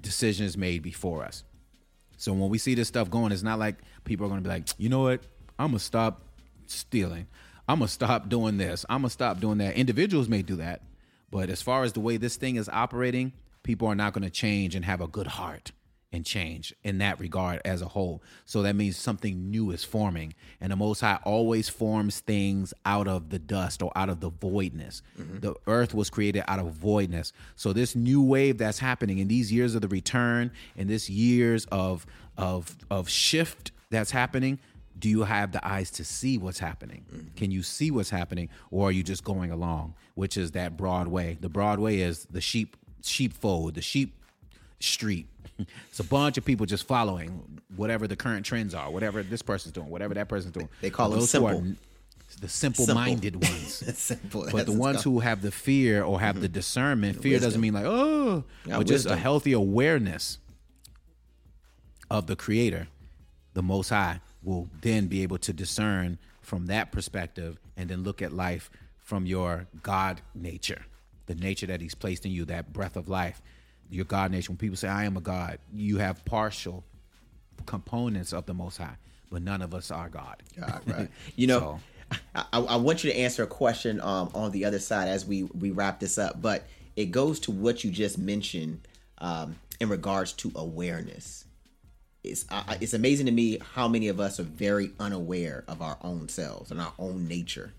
decisions 0.00 0.56
made 0.56 0.82
before 0.82 1.24
us. 1.24 1.44
So 2.16 2.32
when 2.32 2.48
we 2.48 2.58
see 2.58 2.74
this 2.74 2.88
stuff 2.88 3.10
going, 3.10 3.32
it's 3.32 3.42
not 3.42 3.58
like 3.58 3.76
people 4.04 4.24
are 4.24 4.28
going 4.30 4.42
to 4.42 4.48
be 4.48 4.54
like, 4.54 4.68
you 4.78 4.88
know 4.88 5.02
what, 5.02 5.20
I'm 5.58 5.68
gonna 5.68 5.78
stop 5.78 6.22
stealing. 6.66 7.26
I'm 7.68 7.78
gonna 7.78 7.88
stop 7.88 8.28
doing 8.28 8.58
this. 8.58 8.84
I'm 8.88 9.02
gonna 9.02 9.10
stop 9.10 9.40
doing 9.40 9.58
that. 9.58 9.76
Individuals 9.76 10.28
may 10.28 10.42
do 10.42 10.56
that, 10.56 10.82
but 11.30 11.50
as 11.50 11.62
far 11.62 11.84
as 11.84 11.92
the 11.92 12.00
way 12.00 12.16
this 12.16 12.36
thing 12.36 12.56
is 12.56 12.68
operating, 12.68 13.32
people 13.64 13.88
are 13.88 13.96
not 13.96 14.12
going 14.12 14.22
to 14.22 14.30
change 14.30 14.76
and 14.76 14.84
have 14.84 15.00
a 15.00 15.08
good 15.08 15.26
heart 15.26 15.72
and 16.12 16.24
change 16.24 16.72
in 16.84 16.98
that 16.98 17.18
regard 17.18 17.60
as 17.64 17.82
a 17.82 17.88
whole. 17.88 18.22
So 18.44 18.62
that 18.62 18.76
means 18.76 18.96
something 18.96 19.50
new 19.50 19.72
is 19.72 19.82
forming. 19.82 20.34
And 20.60 20.70
the 20.70 20.76
Most 20.76 21.00
High 21.00 21.18
always 21.24 21.68
forms 21.68 22.20
things 22.20 22.72
out 22.86 23.08
of 23.08 23.30
the 23.30 23.40
dust 23.40 23.82
or 23.82 23.90
out 23.96 24.08
of 24.08 24.20
the 24.20 24.30
voidness. 24.30 25.02
Mm-hmm. 25.18 25.40
The 25.40 25.54
earth 25.66 25.92
was 25.92 26.10
created 26.10 26.44
out 26.46 26.60
of 26.60 26.72
voidness. 26.72 27.32
So 27.56 27.72
this 27.72 27.96
new 27.96 28.22
wave 28.22 28.58
that's 28.58 28.78
happening 28.78 29.18
in 29.18 29.26
these 29.26 29.50
years 29.50 29.74
of 29.74 29.80
the 29.80 29.88
return, 29.88 30.52
in 30.76 30.86
this 30.86 31.10
years 31.10 31.66
of 31.72 32.06
of 32.36 32.76
of 32.90 33.08
shift 33.08 33.72
that's 33.90 34.12
happening, 34.12 34.60
do 34.98 35.08
you 35.08 35.24
have 35.24 35.52
the 35.52 35.66
eyes 35.66 35.90
to 35.92 36.04
see 36.04 36.38
what's 36.38 36.58
happening? 36.58 37.04
Mm-hmm. 37.12 37.36
Can 37.36 37.50
you 37.50 37.62
see 37.62 37.90
what's 37.90 38.10
happening, 38.10 38.48
or 38.70 38.88
are 38.88 38.92
you 38.92 39.02
just 39.02 39.24
going 39.24 39.50
along? 39.50 39.94
Which 40.14 40.36
is 40.36 40.52
that 40.52 40.76
Broadway. 40.76 41.36
The 41.40 41.48
Broadway 41.48 41.98
is 41.98 42.26
the 42.30 42.40
sheep 42.40 42.76
sheepfold, 43.02 43.74
the 43.74 43.82
sheep 43.82 44.14
street. 44.80 45.26
It's 45.88 46.00
a 46.00 46.04
bunch 46.04 46.36
of 46.36 46.44
people 46.44 46.66
just 46.66 46.84
following 46.84 47.60
whatever 47.76 48.08
the 48.08 48.16
current 48.16 48.44
trends 48.44 48.74
are, 48.74 48.90
whatever 48.90 49.22
this 49.22 49.40
person's 49.40 49.72
doing, 49.72 49.88
whatever 49.88 50.12
that 50.14 50.28
person's 50.28 50.52
doing. 50.52 50.68
They 50.80 50.90
call 50.90 51.10
them 51.10 51.20
simple. 51.20 51.62
the 52.40 52.48
simple-minded 52.48 53.34
simple. 53.34 53.48
ones. 53.52 53.98
simple. 53.98 54.48
But 54.50 54.66
the 54.66 54.72
ones 54.72 55.04
who 55.04 55.20
have 55.20 55.42
the 55.42 55.52
fear 55.52 56.02
or 56.02 56.18
have 56.18 56.34
mm-hmm. 56.34 56.42
the 56.42 56.48
discernment, 56.48 57.22
fear 57.22 57.34
Wisdom. 57.34 57.46
doesn't 57.46 57.60
mean 57.60 57.74
like 57.74 57.84
oh, 57.86 58.42
yeah, 58.66 58.78
but 58.78 58.88
just 58.88 59.06
a 59.06 59.14
healthy 59.14 59.52
awareness 59.52 60.38
of 62.10 62.26
the 62.26 62.34
Creator, 62.34 62.88
the 63.52 63.62
Most 63.62 63.90
High, 63.90 64.20
will 64.44 64.68
then 64.82 65.06
be 65.06 65.22
able 65.22 65.38
to 65.38 65.52
discern 65.52 66.18
from 66.40 66.66
that 66.66 66.92
perspective 66.92 67.58
and 67.76 67.88
then 67.88 68.02
look 68.02 68.22
at 68.22 68.32
life 68.32 68.70
from 68.98 69.26
your 69.26 69.66
God 69.82 70.20
nature, 70.34 70.82
the 71.26 71.34
nature 71.34 71.66
that 71.66 71.80
He's 71.80 71.94
placed 71.94 72.24
in 72.24 72.32
you, 72.32 72.44
that 72.46 72.72
breath 72.72 72.96
of 72.96 73.08
life, 73.08 73.42
your 73.90 74.04
God 74.04 74.30
nature. 74.30 74.50
When 74.50 74.58
people 74.58 74.76
say, 74.76 74.88
I 74.88 75.04
am 75.04 75.16
a 75.16 75.20
God, 75.20 75.58
you 75.72 75.98
have 75.98 76.24
partial 76.24 76.84
components 77.66 78.32
of 78.32 78.46
the 78.46 78.54
Most 78.54 78.78
High, 78.78 78.96
but 79.30 79.42
none 79.42 79.62
of 79.62 79.74
us 79.74 79.90
are 79.90 80.08
God. 80.08 80.42
God, 80.58 80.82
right. 80.86 81.08
you 81.36 81.46
know, 81.46 81.80
so, 82.12 82.18
I, 82.34 82.44
I, 82.52 82.76
want 82.76 83.04
you 83.04 83.10
to 83.10 83.18
answer 83.18 83.42
a 83.42 83.46
question 83.46 84.00
um, 84.00 84.30
on 84.34 84.50
the 84.52 84.64
other 84.64 84.78
side 84.78 85.08
as 85.08 85.24
we, 85.24 85.44
we 85.44 85.70
wrap 85.70 86.00
this 86.00 86.18
up, 86.18 86.40
but 86.40 86.64
it 86.96 87.06
goes 87.06 87.40
to 87.40 87.50
what 87.50 87.82
you 87.82 87.90
just 87.90 88.18
mentioned 88.18 88.86
um, 89.18 89.56
in 89.80 89.88
regards 89.88 90.32
to 90.34 90.52
awareness 90.54 91.44
it's 92.24 92.46
uh, 92.50 92.74
it's 92.80 92.94
amazing 92.94 93.26
to 93.26 93.32
me 93.32 93.58
how 93.74 93.86
many 93.86 94.08
of 94.08 94.18
us 94.18 94.40
are 94.40 94.44
very 94.44 94.90
unaware 94.98 95.64
of 95.68 95.82
our 95.82 95.98
own 96.02 96.28
selves 96.28 96.70
and 96.70 96.80
our 96.80 96.92
own 96.98 97.28
nature, 97.28 97.72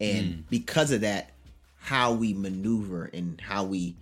and 0.00 0.26
mm. 0.26 0.42
because 0.50 0.90
of 0.90 1.02
that, 1.02 1.30
how 1.78 2.12
we 2.12 2.32
maneuver 2.32 3.10
and 3.12 3.40
how 3.40 3.64
we 3.64 3.94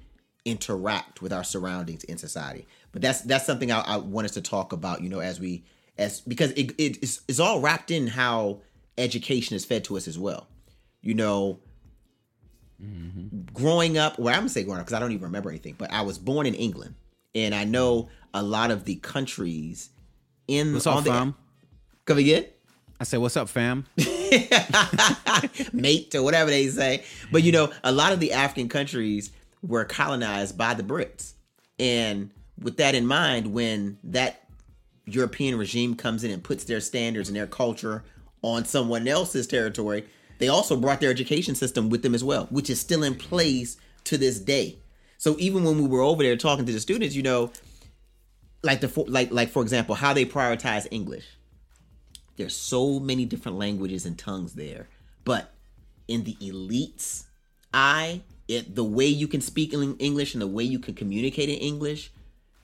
interact 0.45 1.21
with 1.21 1.33
our 1.33 1.45
surroundings 1.45 2.05
in 2.05 2.19
society. 2.19 2.67
But 2.93 3.03
that's 3.03 3.21
that's 3.23 3.45
something 3.45 3.71
I, 3.71 3.81
I 3.81 3.97
want 3.99 4.27
us 4.27 4.33
to 4.33 4.43
talk 4.43 4.73
about. 4.73 5.03
You 5.03 5.09
know, 5.09 5.21
as 5.21 5.41
we 5.41 5.65
as 5.99 6.21
because 6.21 6.53
it, 6.53 6.73
it 6.79 6.99
it's, 7.03 7.21
it's 7.29 7.41
all 7.41 7.61
wrapped 7.61 7.91
in 7.91 8.07
how 8.07 8.61
education 8.97 9.57
is 9.57 9.65
fed 9.65 9.85
to 9.85 9.97
us 9.97 10.09
as 10.09 10.19
well. 10.19 10.47
You 11.03 11.15
know, 11.15 11.59
mm-hmm. 12.83 13.41
growing 13.53 13.99
up, 13.99 14.19
well, 14.19 14.35
I'm 14.35 14.41
gonna 14.41 14.51
say 14.51 14.63
growing 14.63 14.81
up 14.81 14.87
because 14.87 14.97
I 14.97 15.01
don't 15.01 15.13
even 15.13 15.25
remember 15.25 15.51
anything. 15.51 15.75
But 15.77 15.93
I 15.93 16.03
was 16.03 16.19
born 16.19 16.47
in 16.47 16.55
England, 16.55 16.95
and 17.35 17.55
I 17.55 17.65
know 17.65 18.09
a 18.35 18.43
lot 18.43 18.71
of 18.71 18.85
the 18.85 18.97
countries 18.97 19.91
in 20.49 20.73
what's 20.75 20.87
up, 20.87 21.05
the, 21.05 21.11
fam? 21.11 21.35
Come 22.05 22.19
again? 22.19 22.47
I 22.99 23.05
say, 23.05 23.19
"What's 23.19 23.37
up, 23.37 23.49
fam?" 23.49 23.87
Mate, 25.73 26.15
or 26.15 26.23
whatever 26.23 26.51
they 26.51 26.69
say. 26.69 27.05
But 27.33 27.43
you 27.43 27.53
know, 27.53 27.73
a 27.83 27.93
lot 27.93 28.13
of 28.13 28.21
the 28.21 28.33
African 28.33 28.69
countries 28.69 29.31
were 29.63 29.85
colonized 29.85 30.59
by 30.59 30.75
the 30.75 30.83
Brits, 30.83 31.35
and 31.79 32.31
with 32.61 32.77
that 32.77 32.95
in 32.95 33.07
mind, 33.07 33.53
when 33.53 33.99
that 34.05 34.45
European 35.07 35.57
regime 35.57 35.95
comes 35.95 36.25
in 36.25 36.31
and 36.31 36.43
puts 36.43 36.65
their 36.65 36.81
standards 36.81 37.29
and 37.29 37.37
their 37.37 37.47
culture 37.47 38.05
on 38.43 38.65
someone 38.65 39.09
else's 39.09 39.47
territory, 39.47 40.05
they 40.39 40.49
also 40.49 40.77
brought 40.77 41.01
their 41.01 41.11
education 41.11 41.55
system 41.55 41.91
with 41.91 42.03
them 42.03 42.15
as 42.15 42.25
well, 42.25 42.47
which 42.51 42.71
is 42.71 42.81
still 42.81 43.03
in 43.03 43.15
place 43.15 43.77
to 44.05 44.17
this 44.17 44.39
day. 44.39 44.79
So 45.19 45.37
even 45.39 45.65
when 45.65 45.81
we 45.81 45.87
were 45.87 46.01
over 46.01 46.23
there 46.23 46.37
talking 46.37 46.65
to 46.65 46.73
the 46.73 46.81
students, 46.81 47.15
you 47.15 47.23
know, 47.23 47.53
like 48.63 48.81
the 48.81 49.05
like 49.09 49.31
like 49.31 49.51
for 49.51 49.63
example, 49.63 49.95
how 49.95 50.13
they 50.13 50.25
prioritize 50.25 50.87
English. 50.91 51.25
There's 52.37 52.57
so 52.57 52.99
many 53.01 53.25
different 53.25 53.59
languages 53.59 54.07
and 54.07 54.19
tongues 54.19 54.55
there, 54.55 54.89
but 55.25 55.53
in 56.09 56.25
the 56.25 56.35
elites, 56.37 57.25
I 57.73 58.23
it 58.49 58.75
the 58.75 58.85
way 58.85 59.07
you 59.07 59.29
can 59.29 59.41
speak 59.41 59.73
English 59.73 60.35
and 60.35 60.43
the 60.43 60.47
way 60.47 60.65
you 60.65 60.79
can 60.79 60.95
communicate 60.95 61.49
in 61.49 61.57
English 61.57 62.11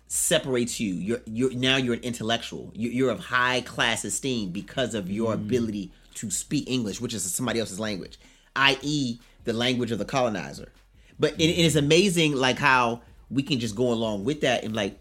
separates 0.08 0.80
you. 0.80 0.94
You're 0.94 1.20
you're 1.26 1.52
now 1.52 1.76
you're 1.76 1.94
an 1.94 2.00
intellectual. 2.00 2.72
You're, 2.74 2.92
you're 2.92 3.10
of 3.10 3.20
high 3.20 3.60
class 3.62 4.04
esteem 4.04 4.50
because 4.50 4.94
of 4.94 5.10
your 5.10 5.32
mm. 5.32 5.34
ability 5.34 5.92
to 6.14 6.30
speak 6.30 6.68
English, 6.68 7.00
which 7.00 7.14
is 7.14 7.22
somebody 7.32 7.60
else's 7.60 7.78
language, 7.78 8.18
i.e., 8.56 9.18
the 9.44 9.52
language 9.52 9.90
of 9.90 9.98
the 9.98 10.04
colonizer. 10.04 10.72
But 11.18 11.34
it, 11.34 11.44
it 11.44 11.64
is 11.64 11.76
amazing, 11.76 12.34
like 12.34 12.58
how 12.58 13.02
we 13.30 13.42
can 13.42 13.58
just 13.58 13.74
go 13.74 13.92
along 13.92 14.24
with 14.24 14.40
that 14.40 14.64
and 14.64 14.74
like, 14.74 14.98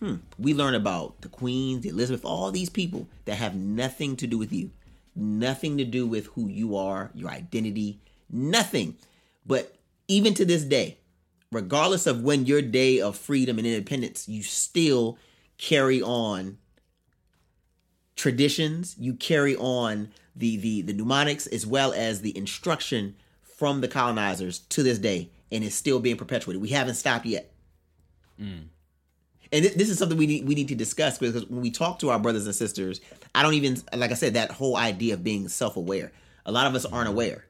hmm, 0.00 0.16
we 0.38 0.54
learn 0.54 0.74
about 0.74 1.20
the 1.20 1.28
Queens, 1.28 1.82
the 1.82 1.90
Elizabeth, 1.90 2.24
all 2.24 2.50
these 2.50 2.70
people 2.70 3.06
that 3.26 3.36
have 3.36 3.54
nothing 3.54 4.16
to 4.16 4.26
do 4.26 4.38
with 4.38 4.52
you, 4.52 4.70
nothing 5.14 5.78
to 5.78 5.84
do 5.84 6.06
with 6.06 6.26
who 6.28 6.48
you 6.48 6.76
are, 6.76 7.10
your 7.14 7.30
identity, 7.30 8.00
nothing. 8.30 8.96
But 9.46 9.76
even 10.08 10.34
to 10.34 10.44
this 10.44 10.64
day, 10.64 10.98
regardless 11.52 12.06
of 12.06 12.22
when 12.22 12.46
your 12.46 12.62
day 12.62 13.00
of 13.00 13.16
freedom 13.16 13.58
and 13.58 13.66
independence, 13.66 14.28
you 14.28 14.42
still 14.42 15.18
carry 15.58 16.02
on 16.02 16.58
traditions, 18.16 18.96
you 18.98 19.14
carry 19.14 19.54
on 19.56 20.10
the 20.36 20.56
the 20.56 20.82
the 20.82 20.92
mnemonics 20.92 21.46
as 21.48 21.66
well 21.66 21.92
as 21.92 22.20
the 22.20 22.36
instruction 22.36 23.16
from 23.42 23.80
the 23.80 23.88
colonizers 23.88 24.60
to 24.60 24.82
this 24.82 24.98
day 24.98 25.28
and 25.52 25.64
it's 25.64 25.74
still 25.74 26.00
being 26.00 26.16
perpetuated. 26.16 26.62
We 26.62 26.68
haven't 26.68 26.94
stopped 26.94 27.26
yet. 27.26 27.52
Mm. 28.40 28.68
And 29.52 29.64
th- 29.64 29.74
this 29.74 29.90
is 29.90 29.98
something 29.98 30.16
we 30.16 30.26
need 30.26 30.46
we 30.46 30.54
need 30.54 30.68
to 30.68 30.74
discuss 30.74 31.18
because 31.18 31.46
when 31.46 31.60
we 31.60 31.70
talk 31.70 31.98
to 32.00 32.10
our 32.10 32.18
brothers 32.18 32.46
and 32.46 32.54
sisters, 32.54 33.00
I 33.34 33.42
don't 33.42 33.54
even 33.54 33.76
like 33.94 34.10
I 34.10 34.14
said 34.14 34.34
that 34.34 34.50
whole 34.50 34.76
idea 34.76 35.14
of 35.14 35.24
being 35.24 35.48
self 35.48 35.76
aware. 35.76 36.12
A 36.46 36.52
lot 36.52 36.66
of 36.66 36.74
us 36.74 36.84
aren't 36.84 37.08
aware, 37.08 37.44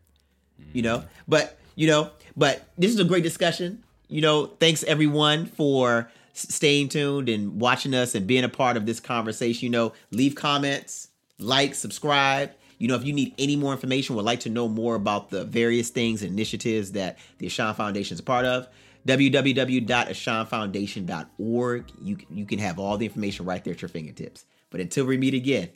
you 0.73 0.83
know. 0.83 0.99
Mm-hmm. 0.99 1.09
But 1.29 1.59
you 1.75 1.87
know, 1.87 2.11
but 2.37 2.67
this 2.79 2.93
is 2.93 2.99
a 2.99 3.05
great 3.05 3.23
discussion. 3.23 3.83
You 4.09 4.23
know, 4.23 4.47
thanks 4.47 4.83
everyone 4.85 5.47
for 5.47 6.11
staying 6.33 6.89
tuned 6.89 7.29
and 7.29 7.61
watching 7.61 7.95
us 7.95 8.15
and 8.15 8.27
being 8.27 8.45
a 8.45 8.49
part 8.49 8.77
of 8.77 8.87
this 8.87 9.01
conversation. 9.01 9.67
You 9.67 9.71
know, 9.71 9.93
leave 10.11 10.35
comments, 10.35 11.09
like, 11.39 11.75
subscribe. 11.75 12.53
You 12.79 12.89
know, 12.89 12.95
if 12.95 13.05
you 13.05 13.13
need 13.13 13.35
any 13.39 13.57
more 13.57 13.73
information, 13.73 14.17
would 14.17 14.25
like 14.25 14.41
to 14.41 14.51
know 14.51 14.67
more 14.67 14.95
about 14.95 15.29
the 15.31 15.45
various 15.45 15.91
things 15.91 16.23
and 16.23 16.33
initiatives 16.33 16.93
that 16.93 17.19
the 17.39 17.47
Ashan 17.47 17.77
Foundation 17.77 18.15
is 18.15 18.21
a 18.21 18.25
part 18.25 18.47
of, 18.47 18.69
www.ashanfoundation.org. 19.07 21.93
You, 22.01 22.19
you 22.31 22.47
can 22.47 22.59
have 22.59 22.79
all 22.79 22.97
the 22.97 23.07
information 23.07 23.47
right 23.47 23.65
there 23.65 23.75
at 23.75 23.83
your 23.83 23.89
fingertips. 23.89 24.45
But 24.71 24.81
until 24.81 25.07
we 25.07 25.17
meet 25.17 25.35
again, 25.35 25.71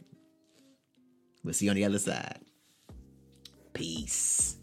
we'll 1.42 1.54
see 1.54 1.66
you 1.66 1.70
on 1.70 1.76
the 1.76 1.84
other 1.84 1.98
side. 1.98 2.40
Peace. 3.72 4.56